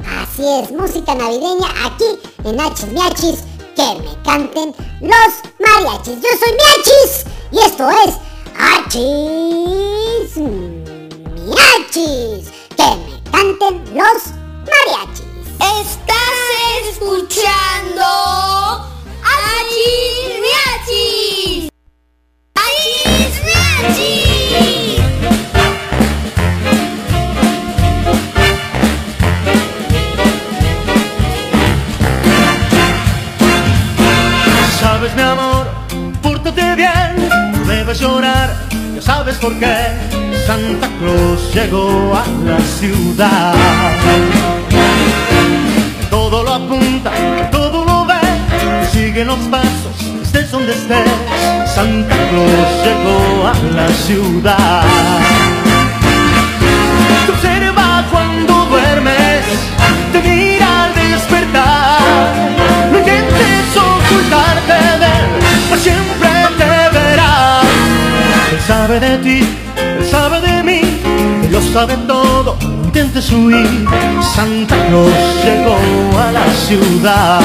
Así 0.07 0.43
es, 0.45 0.71
música 0.71 1.15
navideña 1.15 1.67
aquí 1.85 2.19
en 2.43 2.59
Hachis 2.59 2.91
Miachis. 2.91 3.39
Que 3.75 3.95
me 4.01 4.21
canten 4.23 4.73
los 5.01 5.33
mariachis. 5.59 6.15
Yo 6.21 6.29
soy 6.39 6.53
Miachis 6.53 7.25
y 7.51 7.59
esto 7.59 7.89
es 7.89 8.15
Hachis 8.57 10.37
Miachis. 11.45 12.51
Que 12.77 12.95
me 12.95 13.31
canten 13.31 13.83
los 13.95 14.24
por 39.45 39.59
qué 39.59 39.77
Santa 40.47 40.89
Claus 40.99 41.53
llegó 41.53 42.15
a 42.15 42.25
la 42.49 42.59
ciudad. 42.59 43.53
Todo 46.09 46.43
lo 46.43 46.51
apunta, 46.51 47.11
todo 47.51 47.85
lo 47.85 48.05
ve, 48.05 48.21
sigue 48.91 49.23
los 49.23 49.37
pasos, 49.51 49.97
estés 50.23 50.49
donde 50.51 50.71
estés, 50.71 51.11
Santa 51.75 52.15
Claus 52.29 52.69
llegó 52.85 53.47
a 53.47 53.53
la 53.75 53.87
ciudad. 53.89 55.04
Sabe 71.75 71.97
todo. 72.07 72.55
Intentes 72.61 73.29
huir, 73.33 73.85
Santa 74.33 74.77
Claus 74.87 75.11
llegó 75.43 75.77
a 76.17 76.31
la 76.31 76.45
ciudad. 76.65 77.41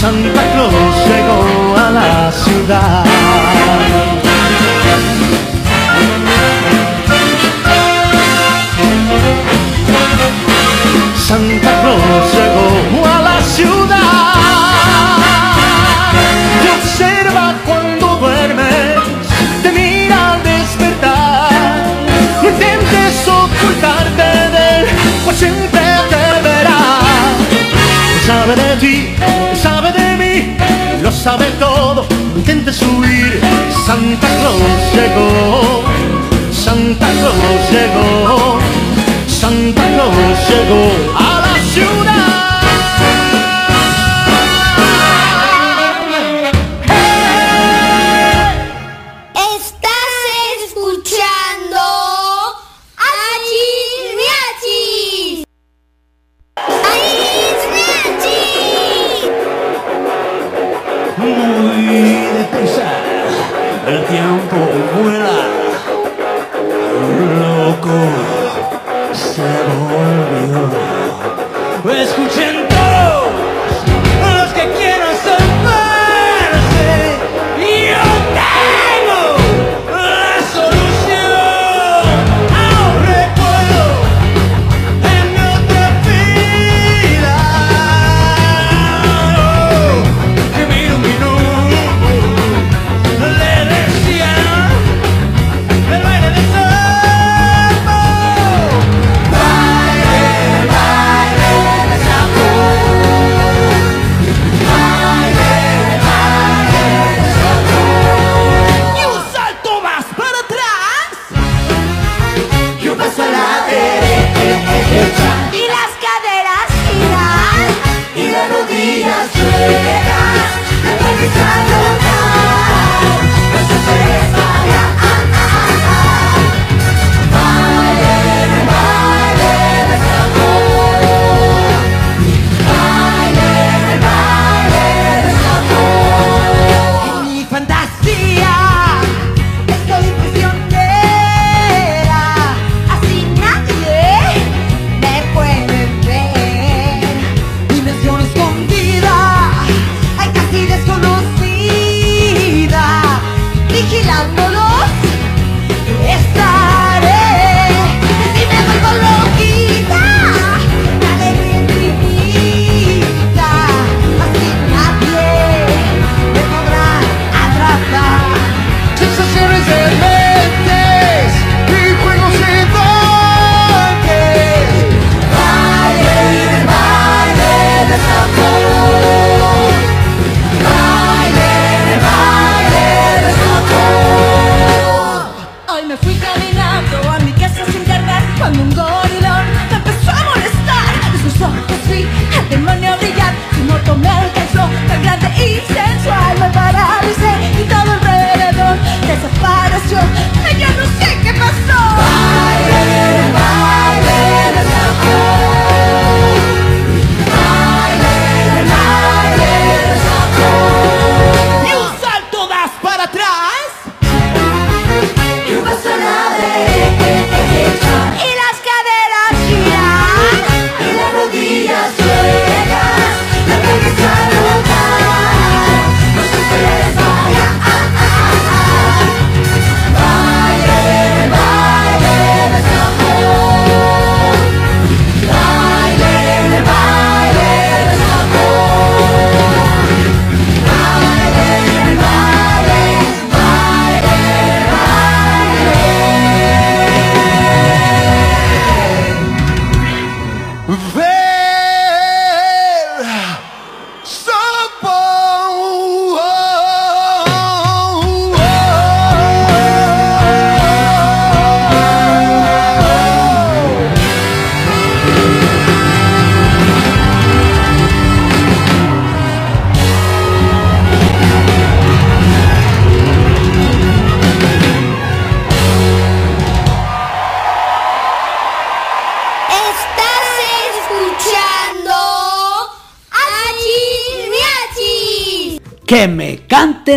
Santa 0.00 0.42
Claus 0.52 0.96
llegó 1.08 1.40
a 1.78 1.90
la 1.90 2.30
ciudad. 2.30 3.04
Santa 11.16 11.70
Claus 11.80 12.34
llegó 12.34 12.71
Sabe 28.52 28.68
de 28.68 28.76
ti, 28.76 29.14
sabe 29.62 29.92
de 29.92 30.16
mí, 30.18 30.56
lo 31.02 31.10
sabe 31.10 31.46
todo, 31.58 32.04
no 32.34 32.38
intentes 32.38 32.82
huir. 32.82 33.40
Santa 33.86 34.28
Claus 34.28 34.60
llegó, 34.92 35.82
Santa 36.52 37.06
Claus 37.12 37.70
llegó, 37.70 38.58
Santa 39.26 39.82
Claus 39.94 40.38
llegó 40.50 41.16
a 41.16 41.40
la 41.40 41.54
ciudad. 41.72 42.01
Muy 61.22 62.26
deprisa, 62.36 62.82
el 63.86 64.04
tiempo 64.06 64.56
vuela, 65.00 65.21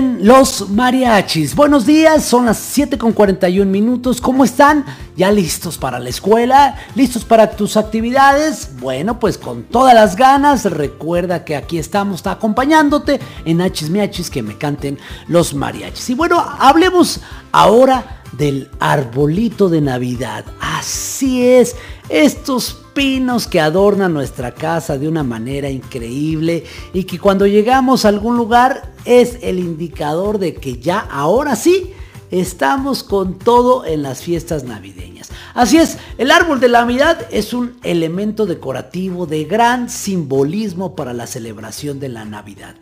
los 0.01 0.69
mariachis. 0.69 1.55
Buenos 1.55 1.85
días, 1.85 2.25
son 2.25 2.45
las 2.45 2.57
7 2.57 2.97
con 2.97 3.13
41 3.13 3.69
minutos. 3.69 4.19
¿Cómo 4.19 4.43
están? 4.43 4.85
¿Ya 5.15 5.31
listos 5.31 5.77
para 5.77 5.99
la 5.99 6.09
escuela? 6.09 6.75
¿Listos 6.95 7.23
para 7.23 7.51
tus 7.51 7.77
actividades? 7.77 8.71
Bueno, 8.79 9.19
pues 9.19 9.37
con 9.37 9.63
todas 9.63 9.93
las 9.93 10.15
ganas. 10.15 10.65
Recuerda 10.65 11.45
que 11.45 11.55
aquí 11.55 11.77
estamos 11.77 12.25
acompañándote 12.27 13.19
en 13.45 13.61
Achis 13.61 13.89
Miachis 13.89 14.29
que 14.29 14.43
me 14.43 14.57
canten 14.57 14.97
los 15.27 15.53
mariachis. 15.53 16.09
Y 16.09 16.15
bueno, 16.15 16.43
hablemos 16.59 17.21
ahora 17.51 18.21
del 18.33 18.69
arbolito 18.79 19.69
de 19.69 19.81
Navidad. 19.81 20.45
Así 20.59 21.47
es, 21.47 21.75
estos 22.09 22.84
pinos 22.95 23.45
que 23.45 23.59
adornan 23.59 24.13
nuestra 24.13 24.53
casa 24.53 24.97
de 24.97 25.07
una 25.07 25.21
manera 25.21 25.69
increíble 25.69 26.63
y 26.93 27.03
que 27.03 27.19
cuando 27.19 27.45
llegamos 27.45 28.05
a 28.05 28.07
algún 28.07 28.37
lugar 28.37 28.93
es 29.03 29.37
el 29.43 29.59
indicador 29.59 30.39
de 30.39 30.55
que 30.55 30.79
ya 30.79 30.99
ahora 30.99 31.55
sí 31.55 31.93
estamos 32.31 33.03
con 33.03 33.37
todo 33.37 33.85
en 33.85 34.01
las 34.01 34.21
fiestas 34.21 34.63
navideñas. 34.63 35.29
Así 35.53 35.77
es, 35.77 35.97
el 36.17 36.31
árbol 36.31 36.59
de 36.59 36.69
la 36.69 36.81
Navidad 36.81 37.27
es 37.31 37.53
un 37.53 37.77
elemento 37.83 38.45
decorativo 38.45 39.25
de 39.25 39.43
gran 39.43 39.89
simbolismo 39.89 40.95
para 40.95 41.13
la 41.13 41.27
celebración 41.27 41.99
de 41.99 42.09
la 42.09 42.25
Navidad. 42.25 42.75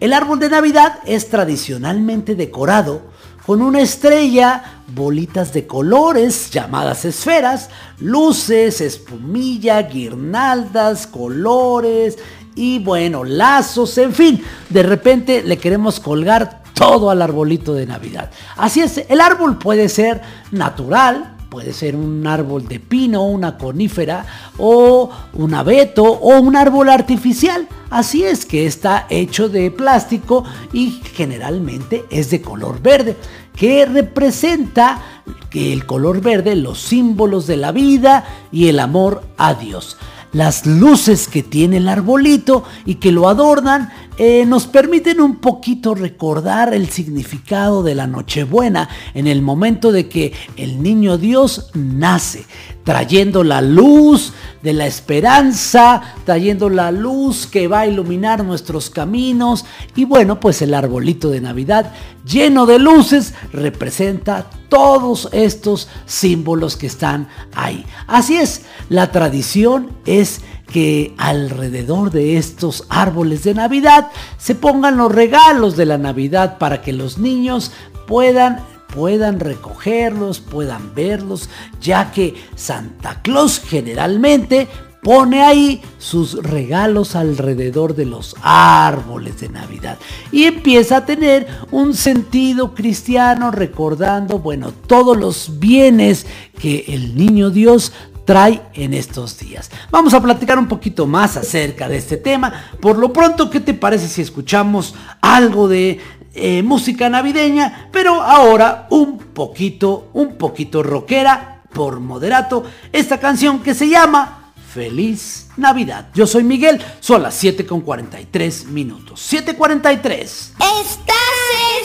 El 0.00 0.12
árbol 0.12 0.38
de 0.38 0.48
Navidad 0.48 0.98
es 1.04 1.28
tradicionalmente 1.28 2.34
decorado 2.34 3.02
con 3.48 3.62
una 3.62 3.80
estrella, 3.80 4.82
bolitas 4.94 5.54
de 5.54 5.66
colores 5.66 6.50
llamadas 6.50 7.06
esferas, 7.06 7.70
luces, 7.98 8.82
espumilla, 8.82 9.80
guirnaldas, 9.84 11.06
colores 11.06 12.18
y 12.54 12.78
bueno, 12.80 13.24
lazos, 13.24 13.96
en 13.96 14.12
fin, 14.12 14.44
de 14.68 14.82
repente 14.82 15.42
le 15.42 15.56
queremos 15.56 15.98
colgar 15.98 16.62
todo 16.74 17.08
al 17.08 17.22
arbolito 17.22 17.72
de 17.72 17.86
Navidad. 17.86 18.30
Así 18.58 18.82
es, 18.82 19.02
el 19.08 19.18
árbol 19.18 19.56
puede 19.56 19.88
ser 19.88 20.20
natural, 20.50 21.37
puede 21.48 21.72
ser 21.72 21.96
un 21.96 22.26
árbol 22.26 22.68
de 22.68 22.78
pino, 22.78 23.24
una 23.24 23.56
conífera 23.56 24.26
o 24.58 25.10
un 25.32 25.54
abeto 25.54 26.04
o 26.04 26.38
un 26.38 26.56
árbol 26.56 26.88
artificial. 26.88 27.66
Así 27.90 28.24
es 28.24 28.44
que 28.44 28.66
está 28.66 29.06
hecho 29.08 29.48
de 29.48 29.70
plástico 29.70 30.44
y 30.72 31.00
generalmente 31.14 32.04
es 32.10 32.30
de 32.30 32.42
color 32.42 32.82
verde, 32.82 33.16
que 33.56 33.86
representa 33.86 35.22
que 35.50 35.72
el 35.72 35.86
color 35.86 36.20
verde 36.20 36.54
los 36.54 36.80
símbolos 36.80 37.46
de 37.46 37.56
la 37.56 37.72
vida 37.72 38.24
y 38.52 38.68
el 38.68 38.78
amor 38.78 39.22
a 39.38 39.54
Dios. 39.54 39.96
Las 40.32 40.66
luces 40.66 41.26
que 41.26 41.42
tiene 41.42 41.78
el 41.78 41.88
arbolito 41.88 42.62
y 42.84 42.96
que 42.96 43.12
lo 43.12 43.28
adornan 43.28 43.90
eh, 44.18 44.44
nos 44.46 44.66
permiten 44.66 45.20
un 45.20 45.36
poquito 45.36 45.94
recordar 45.94 46.74
el 46.74 46.88
significado 46.88 47.84
de 47.84 47.94
la 47.94 48.08
Nochebuena 48.08 48.88
en 49.14 49.28
el 49.28 49.42
momento 49.42 49.92
de 49.92 50.08
que 50.08 50.32
el 50.56 50.82
niño 50.82 51.18
Dios 51.18 51.70
nace, 51.74 52.44
trayendo 52.82 53.44
la 53.44 53.60
luz 53.60 54.32
de 54.62 54.72
la 54.72 54.86
esperanza, 54.86 56.02
trayendo 56.24 56.68
la 56.68 56.90
luz 56.90 57.46
que 57.46 57.68
va 57.68 57.80
a 57.80 57.86
iluminar 57.86 58.44
nuestros 58.44 58.90
caminos 58.90 59.64
y 59.94 60.04
bueno, 60.04 60.40
pues 60.40 60.62
el 60.62 60.74
arbolito 60.74 61.30
de 61.30 61.40
Navidad 61.40 61.92
lleno 62.26 62.66
de 62.66 62.80
luces 62.80 63.34
representa 63.52 64.50
todos 64.68 65.28
estos 65.32 65.88
símbolos 66.06 66.76
que 66.76 66.88
están 66.88 67.28
ahí. 67.54 67.84
Así 68.06 68.36
es, 68.36 68.62
la 68.88 69.12
tradición 69.12 69.90
es 70.04 70.40
que 70.72 71.14
alrededor 71.16 72.10
de 72.10 72.36
estos 72.36 72.84
árboles 72.88 73.42
de 73.44 73.54
Navidad 73.54 74.08
se 74.36 74.54
pongan 74.54 74.96
los 74.96 75.12
regalos 75.12 75.76
de 75.76 75.86
la 75.86 75.98
Navidad 75.98 76.58
para 76.58 76.82
que 76.82 76.92
los 76.92 77.18
niños 77.18 77.72
puedan 78.06 78.60
puedan 78.94 79.38
recogerlos, 79.38 80.40
puedan 80.40 80.94
verlos, 80.94 81.50
ya 81.80 82.10
que 82.10 82.34
Santa 82.56 83.20
Claus 83.22 83.60
generalmente 83.60 84.66
pone 85.02 85.42
ahí 85.42 85.80
sus 85.98 86.42
regalos 86.42 87.14
alrededor 87.14 87.94
de 87.94 88.06
los 88.06 88.34
árboles 88.42 89.40
de 89.40 89.48
Navidad. 89.48 89.98
Y 90.32 90.44
empieza 90.44 90.98
a 90.98 91.06
tener 91.06 91.46
un 91.70 91.94
sentido 91.94 92.74
cristiano 92.74 93.50
recordando, 93.50 94.38
bueno, 94.38 94.72
todos 94.72 95.16
los 95.16 95.58
bienes 95.58 96.26
que 96.58 96.86
el 96.88 97.16
niño 97.16 97.50
Dios 97.50 97.92
trae 98.28 98.60
en 98.74 98.92
estos 98.92 99.38
días. 99.38 99.70
Vamos 99.90 100.12
a 100.12 100.20
platicar 100.20 100.58
un 100.58 100.68
poquito 100.68 101.06
más 101.06 101.38
acerca 101.38 101.88
de 101.88 101.96
este 101.96 102.18
tema. 102.18 102.52
Por 102.78 102.98
lo 102.98 103.10
pronto, 103.10 103.48
¿qué 103.48 103.58
te 103.58 103.72
parece 103.72 104.06
si 104.06 104.20
escuchamos 104.20 104.94
algo 105.22 105.66
de 105.66 105.98
eh, 106.34 106.62
música 106.62 107.08
navideña? 107.08 107.88
Pero 107.90 108.20
ahora 108.20 108.86
un 108.90 109.16
poquito, 109.16 110.10
un 110.12 110.36
poquito 110.36 110.82
rockera 110.82 111.62
por 111.72 112.00
moderato. 112.00 112.64
Esta 112.92 113.18
canción 113.18 113.60
que 113.60 113.72
se 113.72 113.88
llama 113.88 114.52
Feliz 114.74 115.48
Navidad. 115.56 116.08
Yo 116.12 116.26
soy 116.26 116.44
Miguel, 116.44 116.84
son 117.00 117.22
las 117.22 117.32
7 117.32 117.64
con 117.64 117.80
43 117.80 118.66
minutos. 118.66 119.26
7.43. 119.32 120.20
Estás 120.20 121.16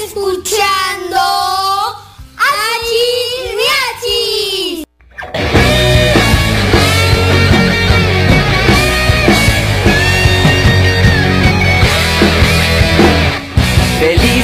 escuchando 0.05 1.21
Achis 2.35 3.55
Miachis. 5.31 5.72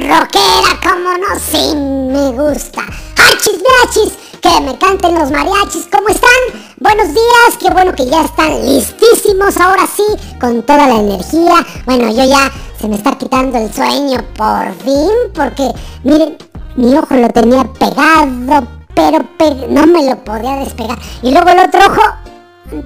Rockera, 0.00 0.80
como 0.82 1.10
no, 1.18 1.38
sí 1.38 1.74
me 1.76 2.30
gusta. 2.32 2.82
¡Hachis, 3.16 3.58
miachis! 3.60 4.12
Que 4.40 4.60
me 4.60 4.76
canten 4.78 5.14
los 5.14 5.30
mariachis, 5.30 5.86
¿cómo 5.90 6.08
están? 6.08 6.30
Buenos 6.78 7.08
días, 7.08 7.56
qué 7.58 7.70
bueno 7.70 7.92
que 7.94 8.06
ya 8.06 8.22
están 8.22 8.64
listísimos, 8.64 9.56
ahora 9.56 9.86
sí, 9.86 10.04
con 10.38 10.62
toda 10.62 10.86
la 10.86 10.96
energía. 10.96 11.66
Bueno, 11.84 12.10
yo 12.12 12.24
ya 12.24 12.50
se 12.80 12.86
me 12.88 12.96
está 12.96 13.16
quitando 13.18 13.58
el 13.58 13.72
sueño 13.72 14.18
por 14.36 14.72
fin, 14.84 15.10
porque 15.34 15.72
miren, 16.04 16.36
mi 16.76 16.94
ojo 16.96 17.14
lo 17.14 17.28
tenía 17.30 17.64
pegado, 17.64 18.66
pero 18.94 19.18
pe- 19.38 19.66
no 19.68 19.86
me 19.86 20.04
lo 20.08 20.16
podía 20.22 20.56
despegar. 20.56 20.98
Y 21.22 21.30
luego 21.32 21.48
el 21.48 21.58
otro 21.60 21.80
ojo, 21.86 22.02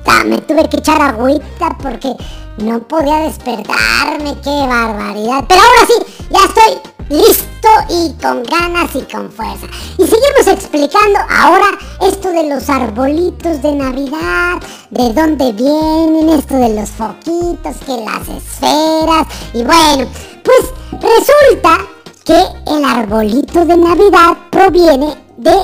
Ta, 0.04 0.24
me 0.24 0.36
tuve 0.42 0.68
que 0.68 0.76
echar 0.76 1.00
agüita 1.00 1.74
porque 1.82 2.14
no 2.58 2.80
podía 2.80 3.20
despertarme, 3.20 4.36
qué 4.44 4.66
barbaridad. 4.68 5.44
Pero 5.48 5.60
ahora 5.60 5.86
sí, 5.86 6.26
ya 6.30 6.38
estoy 6.44 6.89
listo 7.10 7.68
y 7.90 8.12
con 8.22 8.42
ganas 8.44 8.94
y 8.94 9.02
con 9.02 9.30
fuerza. 9.30 9.66
Y 9.98 10.06
seguimos 10.06 10.46
explicando 10.46 11.18
ahora 11.28 11.66
esto 12.00 12.30
de 12.30 12.48
los 12.48 12.68
arbolitos 12.70 13.60
de 13.60 13.72
Navidad, 13.72 14.62
de 14.90 15.12
dónde 15.12 15.52
vienen, 15.52 16.30
esto 16.30 16.54
de 16.54 16.74
los 16.74 16.88
foquitos, 16.90 17.76
que 17.84 17.96
las 17.96 18.28
esferas. 18.28 19.26
Y 19.52 19.62
bueno, 19.62 20.08
pues 20.44 20.72
resulta 20.92 21.84
que 22.24 22.40
el 22.72 22.84
arbolito 22.84 23.64
de 23.64 23.76
Navidad 23.76 24.36
proviene 24.50 25.16
de 25.36 25.56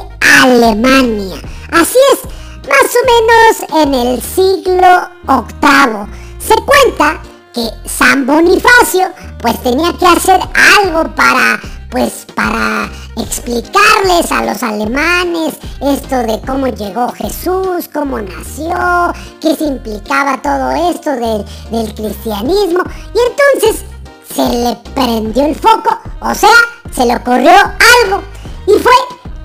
Alemania. 0.42 1.36
Así 1.70 1.98
es, 2.12 2.24
más 2.68 2.90
o 2.96 3.70
menos 3.70 3.84
en 3.84 3.94
el 3.94 4.20
siglo 4.20 5.08
VIII. 5.26 6.06
Se 6.40 6.54
cuenta 6.56 7.20
que 7.56 7.88
San 7.88 8.26
Bonifacio 8.26 9.10
pues 9.40 9.58
tenía 9.62 9.90
que 9.94 10.06
hacer 10.06 10.38
algo 10.84 11.14
para 11.14 11.58
pues 11.90 12.26
para 12.34 12.90
explicarles 13.16 14.30
a 14.30 14.44
los 14.44 14.62
alemanes 14.62 15.54
esto 15.80 16.18
de 16.18 16.38
cómo 16.46 16.66
llegó 16.66 17.10
Jesús, 17.12 17.88
cómo 17.90 18.20
nació, 18.20 19.14
qué 19.40 19.56
se 19.56 19.64
implicaba 19.64 20.42
todo 20.42 20.70
esto 20.90 21.12
del, 21.12 21.46
del 21.70 21.94
cristianismo. 21.94 22.82
Y 23.14 23.18
entonces 23.30 23.86
se 24.34 24.48
le 24.50 24.76
prendió 24.94 25.46
el 25.46 25.54
foco, 25.54 25.98
o 26.20 26.34
sea, 26.34 26.50
se 26.92 27.06
le 27.06 27.16
ocurrió 27.16 27.52
algo. 28.04 28.22
Y 28.66 28.78
fue 28.82 28.92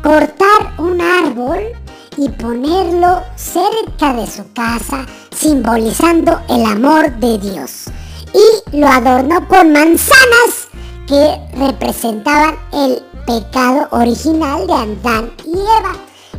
cortar 0.03 0.73
un 0.79 0.99
árbol 0.99 1.80
y 2.17 2.29
ponerlo 2.29 3.21
cerca 3.35 4.13
de 4.13 4.27
su 4.27 4.51
casa, 4.53 5.05
simbolizando 5.35 6.39
el 6.49 6.65
amor 6.65 7.11
de 7.17 7.37
Dios. 7.37 7.85
Y 8.33 8.77
lo 8.77 8.87
adornó 8.87 9.47
con 9.47 9.71
manzanas 9.71 10.67
que 11.07 11.39
representaban 11.55 12.57
el 12.73 13.03
pecado 13.25 13.87
original 13.91 14.67
de 14.67 14.73
Adán 14.73 15.31
y 15.45 15.53
Eva. 15.53 15.93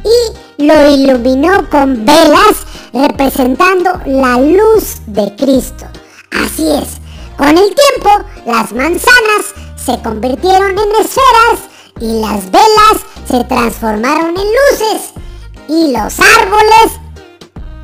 Y 0.05 0.65
lo 0.65 0.91
iluminó 0.91 1.69
con 1.71 2.05
velas 2.05 2.67
representando 2.93 4.01
la 4.07 4.39
luz 4.39 5.01
de 5.07 5.35
Cristo. 5.37 5.87
Así 6.33 6.69
es, 6.71 6.99
con 7.37 7.49
el 7.49 7.75
tiempo 7.75 8.27
las 8.47 8.73
manzanas 8.73 9.55
se 9.77 10.01
convirtieron 10.03 10.71
en 10.71 10.91
esferas 11.01 11.69
y 12.01 12.21
las 12.21 12.51
velas 12.51 13.05
se 13.29 13.45
transformaron 13.45 14.31
en 14.31 14.35
luces 14.37 15.13
y 15.69 15.93
los 15.93 16.19
árboles 16.21 17.01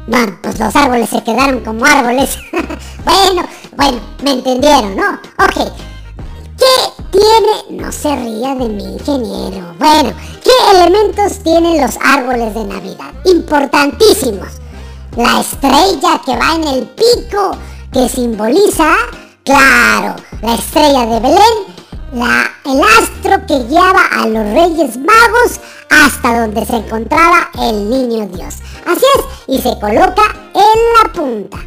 bueno, 0.09 0.39
pues 0.43 0.59
los 0.59 0.75
árboles 0.75 1.11
se 1.11 1.23
quedaron 1.23 1.61
como 1.61 1.85
árboles. 1.85 2.39
bueno, 3.05 3.47
bueno, 3.77 4.01
me 4.23 4.33
entendieron, 4.33 4.97
¿no? 4.97 5.13
Ok. 5.39 5.71
¿Qué 6.57 7.05
tiene? 7.11 7.83
No 7.83 7.93
se 7.93 8.17
ría 8.17 8.55
de 8.55 8.69
mi 8.71 8.85
ingeniero. 8.85 9.75
Bueno, 9.79 10.15
¿qué 10.43 10.79
elementos 10.79 11.43
tienen 11.43 11.79
los 11.83 11.99
árboles 12.03 12.55
de 12.55 12.65
Navidad? 12.65 13.13
Importantísimos. 13.27 14.49
La 15.15 15.41
estrella 15.41 16.23
que 16.25 16.37
va 16.37 16.55
en 16.55 16.69
el 16.69 16.89
pico, 16.89 17.51
que 17.93 18.09
simboliza, 18.09 18.95
claro, 19.45 20.17
la 20.41 20.55
estrella 20.55 21.05
de 21.05 21.21
Belén 21.21 21.79
la, 22.13 22.51
el 22.65 22.81
astro 22.81 23.47
que 23.47 23.65
guiaba 23.69 24.03
a 24.13 24.27
los 24.27 24.45
reyes 24.55 24.97
magos 24.97 25.61
hasta 25.91 26.41
donde 26.41 26.65
se 26.65 26.77
encontraba 26.77 27.51
el 27.61 27.91
niño 27.91 28.27
Dios. 28.27 28.57
Así 28.87 29.05
es, 29.17 29.25
y 29.49 29.61
se 29.61 29.79
coloca 29.81 30.23
en 30.55 31.03
la 31.03 31.13
punta. 31.13 31.59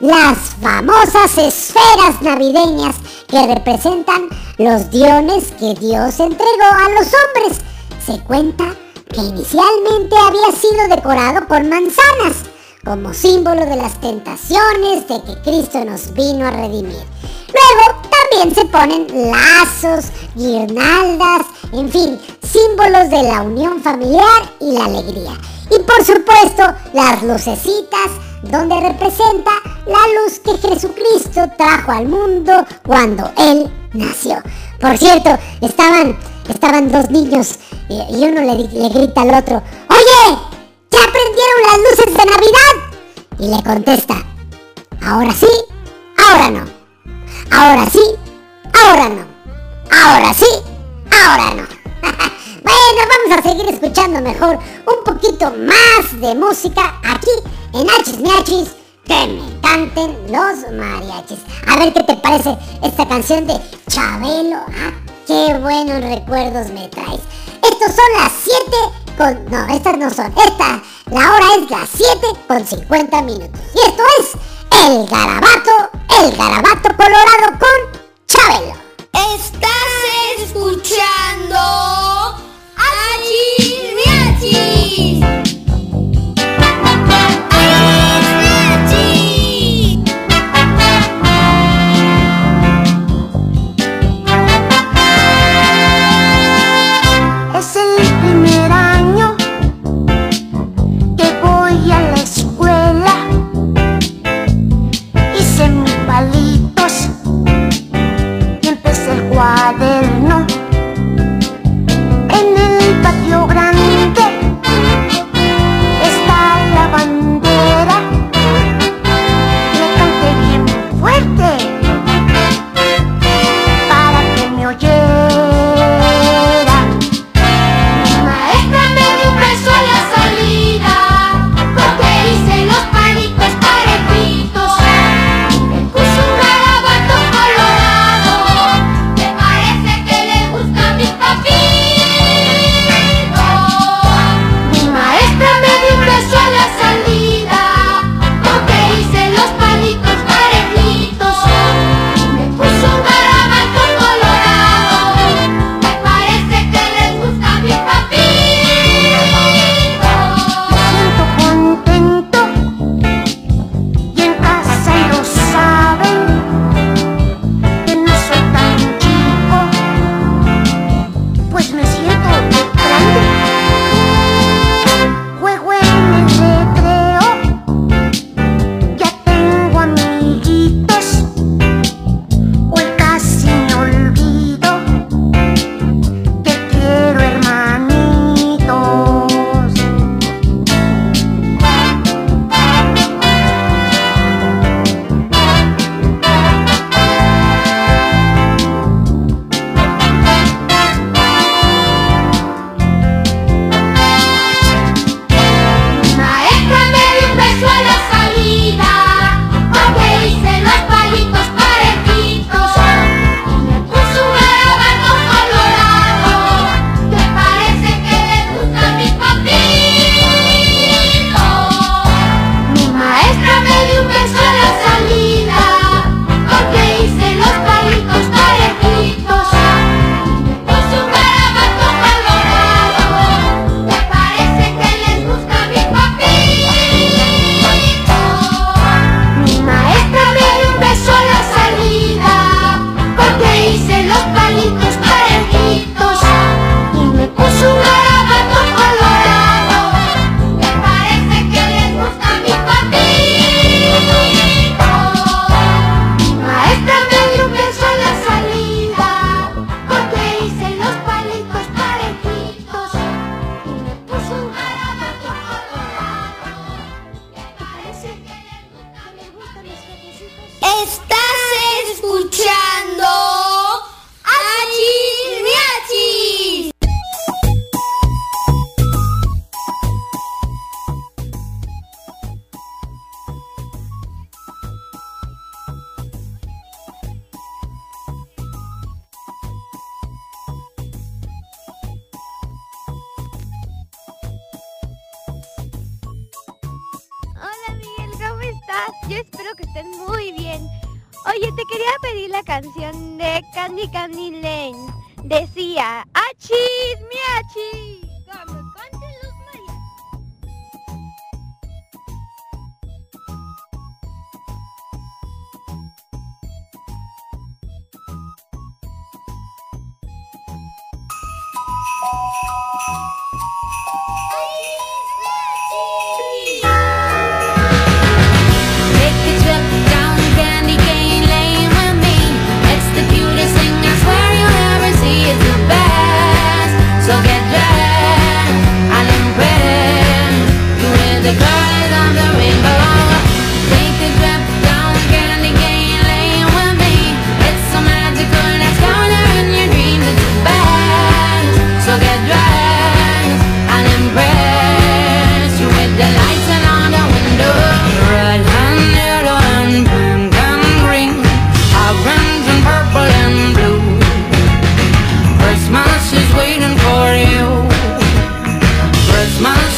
Las 0.00 0.38
famosas 0.62 1.36
esferas 1.38 2.22
navideñas 2.22 2.94
que 3.26 3.46
representan 3.46 4.28
los 4.58 4.90
diones 4.90 5.52
que 5.58 5.74
Dios 5.74 6.20
entregó 6.20 6.68
a 6.70 6.90
los 6.90 7.08
hombres. 7.12 7.60
Se 8.06 8.20
cuenta 8.20 8.64
que 9.10 9.20
inicialmente 9.20 10.16
había 10.16 10.52
sido 10.52 10.88
decorado 10.88 11.48
con 11.48 11.68
manzanas, 11.68 12.44
como 12.84 13.12
símbolo 13.12 13.66
de 13.66 13.76
las 13.76 14.00
tentaciones 14.00 15.06
de 15.08 15.22
que 15.22 15.42
Cristo 15.42 15.84
nos 15.84 16.12
vino 16.14 16.46
a 16.46 16.50
redimir. 16.50 17.04
Luego 17.52 18.02
también 18.10 18.54
se 18.54 18.64
ponen 18.66 19.30
lazos, 19.30 20.12
guirnaldas, 20.34 21.46
en 21.72 21.90
fin, 21.90 22.20
símbolos 22.42 23.10
de 23.10 23.22
la 23.22 23.42
unión 23.42 23.82
familiar 23.82 24.52
y 24.60 24.72
la 24.72 24.84
alegría. 24.84 25.32
Y 25.70 25.78
por 25.82 26.04
supuesto, 26.04 26.62
las 26.92 27.22
lucecitas, 27.22 28.10
donde 28.42 28.80
representa 28.80 29.50
la 29.86 29.98
luz 30.20 30.38
que 30.38 30.56
Jesucristo 30.68 31.50
trajo 31.56 31.92
al 31.92 32.08
mundo 32.08 32.52
cuando 32.86 33.30
Él 33.36 33.70
nació. 33.92 34.42
Por 34.80 34.96
cierto, 34.96 35.36
estaban, 35.60 36.16
estaban 36.48 36.90
dos 36.90 37.10
niños 37.10 37.58
y, 37.88 38.24
uno 38.24 38.42
le, 38.42 38.68
le 38.68 38.88
grita 38.90 39.22
al 39.22 39.34
otro, 39.34 39.62
Oye, 39.88 40.38
¿ya 40.90 41.00
las 41.62 41.78
luces 41.78 42.14
de 42.14 42.30
Navidad? 42.30 42.74
Y 43.38 43.48
le 43.48 43.62
contesta, 43.62 44.22
ahora 45.02 45.32
sí, 45.32 45.46
ahora 46.16 46.50
no. 46.50 46.64
Ahora 47.50 47.88
sí, 47.90 48.00
ahora 48.72 49.08
no. 49.08 49.26
Ahora 49.90 50.34
sí, 50.34 50.46
ahora 51.10 51.54
no. 51.54 51.62
bueno, 52.62 53.00
vamos 53.08 53.38
a 53.38 53.42
seguir 53.42 53.68
escuchando 53.68 54.20
mejor 54.20 54.58
un 54.86 55.04
poquito 55.04 55.52
más 55.52 56.20
de 56.20 56.34
música 56.34 57.00
aquí 57.04 57.30
en 57.74 57.88
Hachis 57.88 58.20
Miachis. 58.20 58.74
Que 59.04 59.26
me 59.26 59.60
canten 59.62 60.30
los 60.30 60.70
mariachis. 60.70 61.38
A 61.66 61.78
ver 61.78 61.94
qué 61.94 62.02
te 62.02 62.16
parece 62.16 62.58
esta 62.82 63.08
canción 63.08 63.46
de 63.46 63.58
Chabelo. 63.88 64.56
Ah, 64.56 64.92
qué 65.26 65.56
buenos 65.58 66.02
recuerdos 66.02 66.68
me 66.72 66.88
traes. 66.88 67.20
Estos 67.62 67.94
son 67.94 68.12
las 68.16 68.32
7 68.44 68.60
con... 69.16 69.44
No, 69.50 69.66
estas 69.74 69.96
no 69.98 70.10
son. 70.10 70.32
Esta, 70.38 70.82
la 71.10 71.32
hora 71.32 71.46
es 71.58 71.70
las 71.70 71.88
7 71.94 72.26
con 72.46 72.66
50 72.66 73.22
minutos. 73.22 73.60
Y 73.74 73.78
esto 73.88 74.02
es 74.20 74.32
el 74.86 75.06
garabato, 75.08 75.90
el 76.20 76.36
garabato 76.36 76.88
colorado 76.96 77.58
con 77.58 78.02
Chabelo. 78.26 78.74
Estás 79.12 79.70
escuchando 80.38 81.58
Achis 82.76 83.78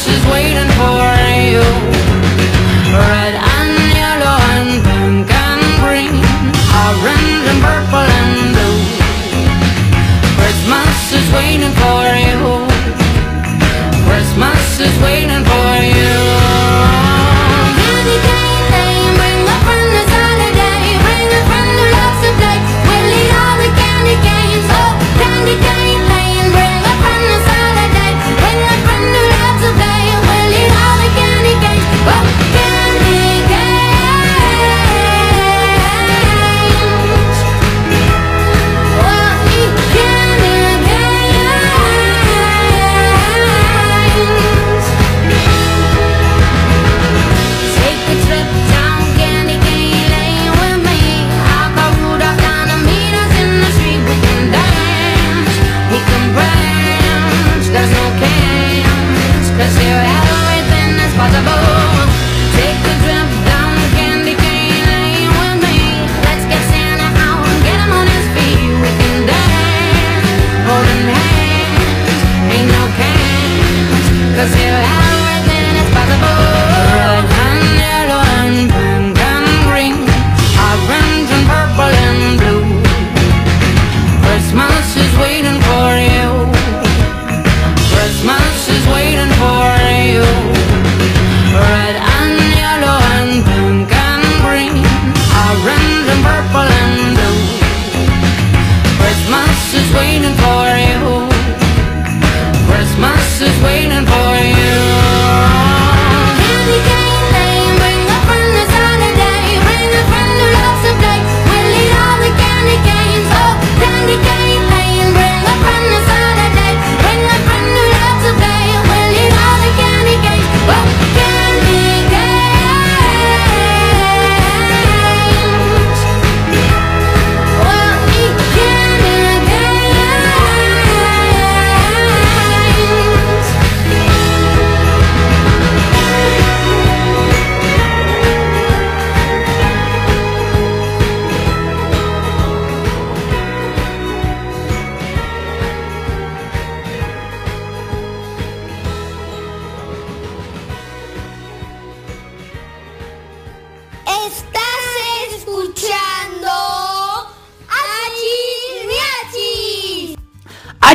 is 0.08 0.24
waiting 0.26 0.68
for 0.78 1.19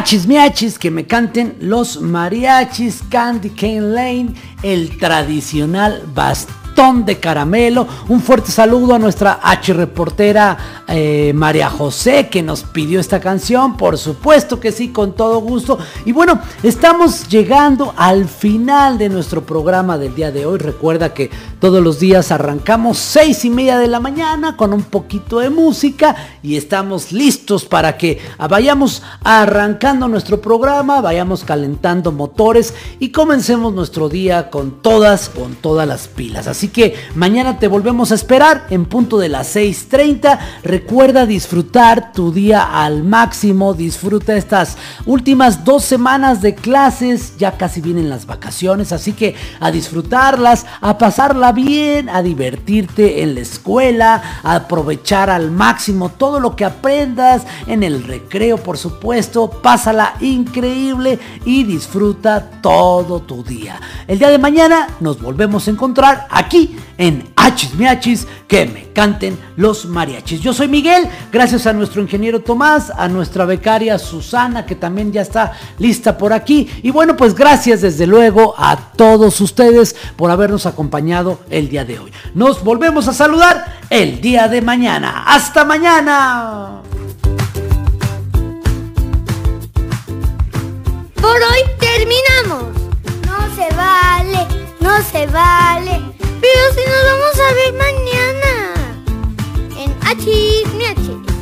Achis, 0.06 0.28
miachis, 0.28 0.78
que 0.78 0.92
me 0.92 1.08
canten 1.08 1.58
los 1.60 2.00
mariachis, 2.00 3.02
Candy 3.10 3.50
Cane 3.50 3.82
Lane, 3.82 4.36
el 4.62 5.00
tradicional 5.00 6.04
bastante 6.14 6.65
de 6.76 7.20
caramelo. 7.22 7.88
Un 8.10 8.20
fuerte 8.20 8.52
saludo 8.52 8.96
a 8.96 9.00
nuestra 9.00 9.40
H 9.42 9.72
reportera 9.72 10.84
eh, 10.90 11.32
María 11.34 11.70
José 11.70 12.28
que 12.28 12.44
nos 12.44 12.64
pidió 12.64 13.00
esta 13.00 13.22
canción. 13.22 13.78
Por 13.78 13.98
supuesto 13.98 14.60
que 14.60 14.74
sí, 14.74 14.90
con 14.90 15.14
todo 15.14 15.40
gusto. 15.40 15.80
Y 16.04 16.12
bueno, 16.12 16.42
estamos 16.64 17.30
llegando 17.30 17.94
al 17.96 18.28
final 18.28 18.98
de 18.98 19.08
nuestro 19.08 19.46
programa 19.46 19.98
del 19.98 20.16
día 20.16 20.34
de 20.34 20.46
hoy. 20.46 20.58
Recuerda 20.60 21.14
que 21.14 21.32
todos 21.62 21.82
los 21.82 21.98
días 22.02 22.30
arrancamos 22.34 22.98
seis 22.98 23.46
y 23.46 23.50
media 23.50 23.80
de 23.80 23.88
la 23.88 24.02
mañana 24.02 24.58
con 24.58 24.74
un 24.74 24.84
poquito 24.84 25.40
de 25.40 25.50
música 25.50 26.14
y 26.44 26.58
estamos 26.58 27.14
listos 27.14 27.64
para 27.64 27.98
que 27.98 28.20
vayamos 28.50 29.02
arrancando 29.24 30.10
nuestro 30.10 30.42
programa, 30.42 31.00
vayamos 31.00 31.46
calentando 31.46 32.12
motores 32.12 32.74
y 33.00 33.10
comencemos 33.10 33.74
nuestro 33.74 34.10
día 34.10 34.50
con 34.50 34.82
todas, 34.82 35.30
con 35.30 35.56
todas 35.56 35.88
las 35.88 36.10
pilas. 36.10 36.48
Así 36.48 36.65
Así 36.66 36.74
que 36.74 36.96
mañana 37.14 37.60
te 37.60 37.68
volvemos 37.68 38.12
a 38.12 38.16
esperar 38.16 38.66
en 38.72 38.86
punto 38.86 39.20
de 39.20 39.30
las 39.30 39.56
6.30. 39.56 40.40
Recuerda 40.64 41.28
disfrutar 41.28 42.12
tu 42.12 42.32
día 42.32 42.64
al 42.64 43.04
máximo. 43.04 43.76
Disfruta 43.76 44.36
estas 44.36 44.76
últimas 45.06 45.64
dos 45.64 45.84
semanas 45.84 46.42
de 46.42 46.56
clases. 46.56 47.38
Ya 47.38 47.52
casi 47.52 47.82
vienen 47.82 48.10
las 48.10 48.26
vacaciones, 48.26 48.92
así 48.94 49.14
que 49.14 49.36
a 49.60 49.70
disfrutarlas, 49.70 50.66
a 50.82 50.98
pasarla 50.98 51.52
bien, 51.52 52.10
a 52.10 52.24
divertirte 52.24 53.22
en 53.22 53.36
la 53.36 53.42
escuela, 53.42 54.40
a 54.42 54.56
aprovechar 54.56 55.30
al 55.30 55.52
máximo 55.52 56.10
todo 56.10 56.40
lo 56.40 56.56
que 56.56 56.66
aprendas 56.66 57.44
en 57.68 57.84
el 57.84 58.04
recreo, 58.04 58.58
por 58.58 58.80
supuesto. 58.80 59.52
Pásala 59.52 60.16
increíble 60.20 61.20
y 61.46 61.64
disfruta 61.64 62.50
todo 62.64 63.20
tu 63.20 63.44
día. 63.44 63.80
El 64.08 64.18
día 64.18 64.32
de 64.32 64.40
mañana 64.40 64.88
nos 65.00 65.22
volvemos 65.22 65.68
a 65.68 65.72
encontrar 65.72 66.26
aquí 66.32 66.55
aquí 66.56 66.78
en 66.98 67.30
Hachis 67.36 67.76
Miachis, 67.76 68.28
que 68.48 68.66
me 68.66 68.92
canten 68.94 69.38
los 69.58 69.86
mariachis. 69.86 70.40
Yo 70.40 70.54
soy 70.54 70.68
Miguel, 70.68 71.08
gracias 71.32 71.68
a 71.68 71.74
nuestro 71.74 72.02
ingeniero 72.02 72.40
Tomás, 72.42 72.92
a 72.96 73.08
nuestra 73.10 73.46
becaria 73.46 74.00
Susana, 74.00 74.66
que 74.66 74.76
también 74.76 75.12
ya 75.12 75.22
está 75.22 75.54
lista 75.78 76.18
por 76.18 76.32
aquí. 76.32 76.70
Y 76.84 76.92
bueno, 76.92 77.18
pues 77.18 77.36
gracias 77.36 77.82
desde 77.82 78.08
luego 78.08 78.56
a 78.58 78.78
todos 78.96 79.42
ustedes 79.42 79.96
por 80.16 80.32
habernos 80.32 80.66
acompañado 80.66 81.40
el 81.50 81.70
día 81.70 81.84
de 81.84 82.00
hoy. 82.00 82.12
Nos 82.34 82.64
volvemos 82.64 83.08
a 83.08 83.14
saludar 83.14 83.80
el 83.90 84.22
día 84.22 84.48
de 84.48 84.62
mañana. 84.62 85.26
¡Hasta 85.28 85.66
mañana! 85.66 86.82
Por 91.16 91.36
hoy 91.36 91.60
terminamos. 91.80 92.74
No 93.26 93.56
se 93.56 93.76
vale, 93.76 94.48
no 94.80 95.02
se 95.02 95.26
vale. 95.28 96.25
Pero 96.46 96.90
nos 96.90 97.06
vamos 97.06 97.40
a 97.40 97.54
ver 97.54 97.74
mañana. 97.74 98.74
En 99.78 99.92
H, 100.04 100.64
mi 100.78 100.86
H. 100.86 101.35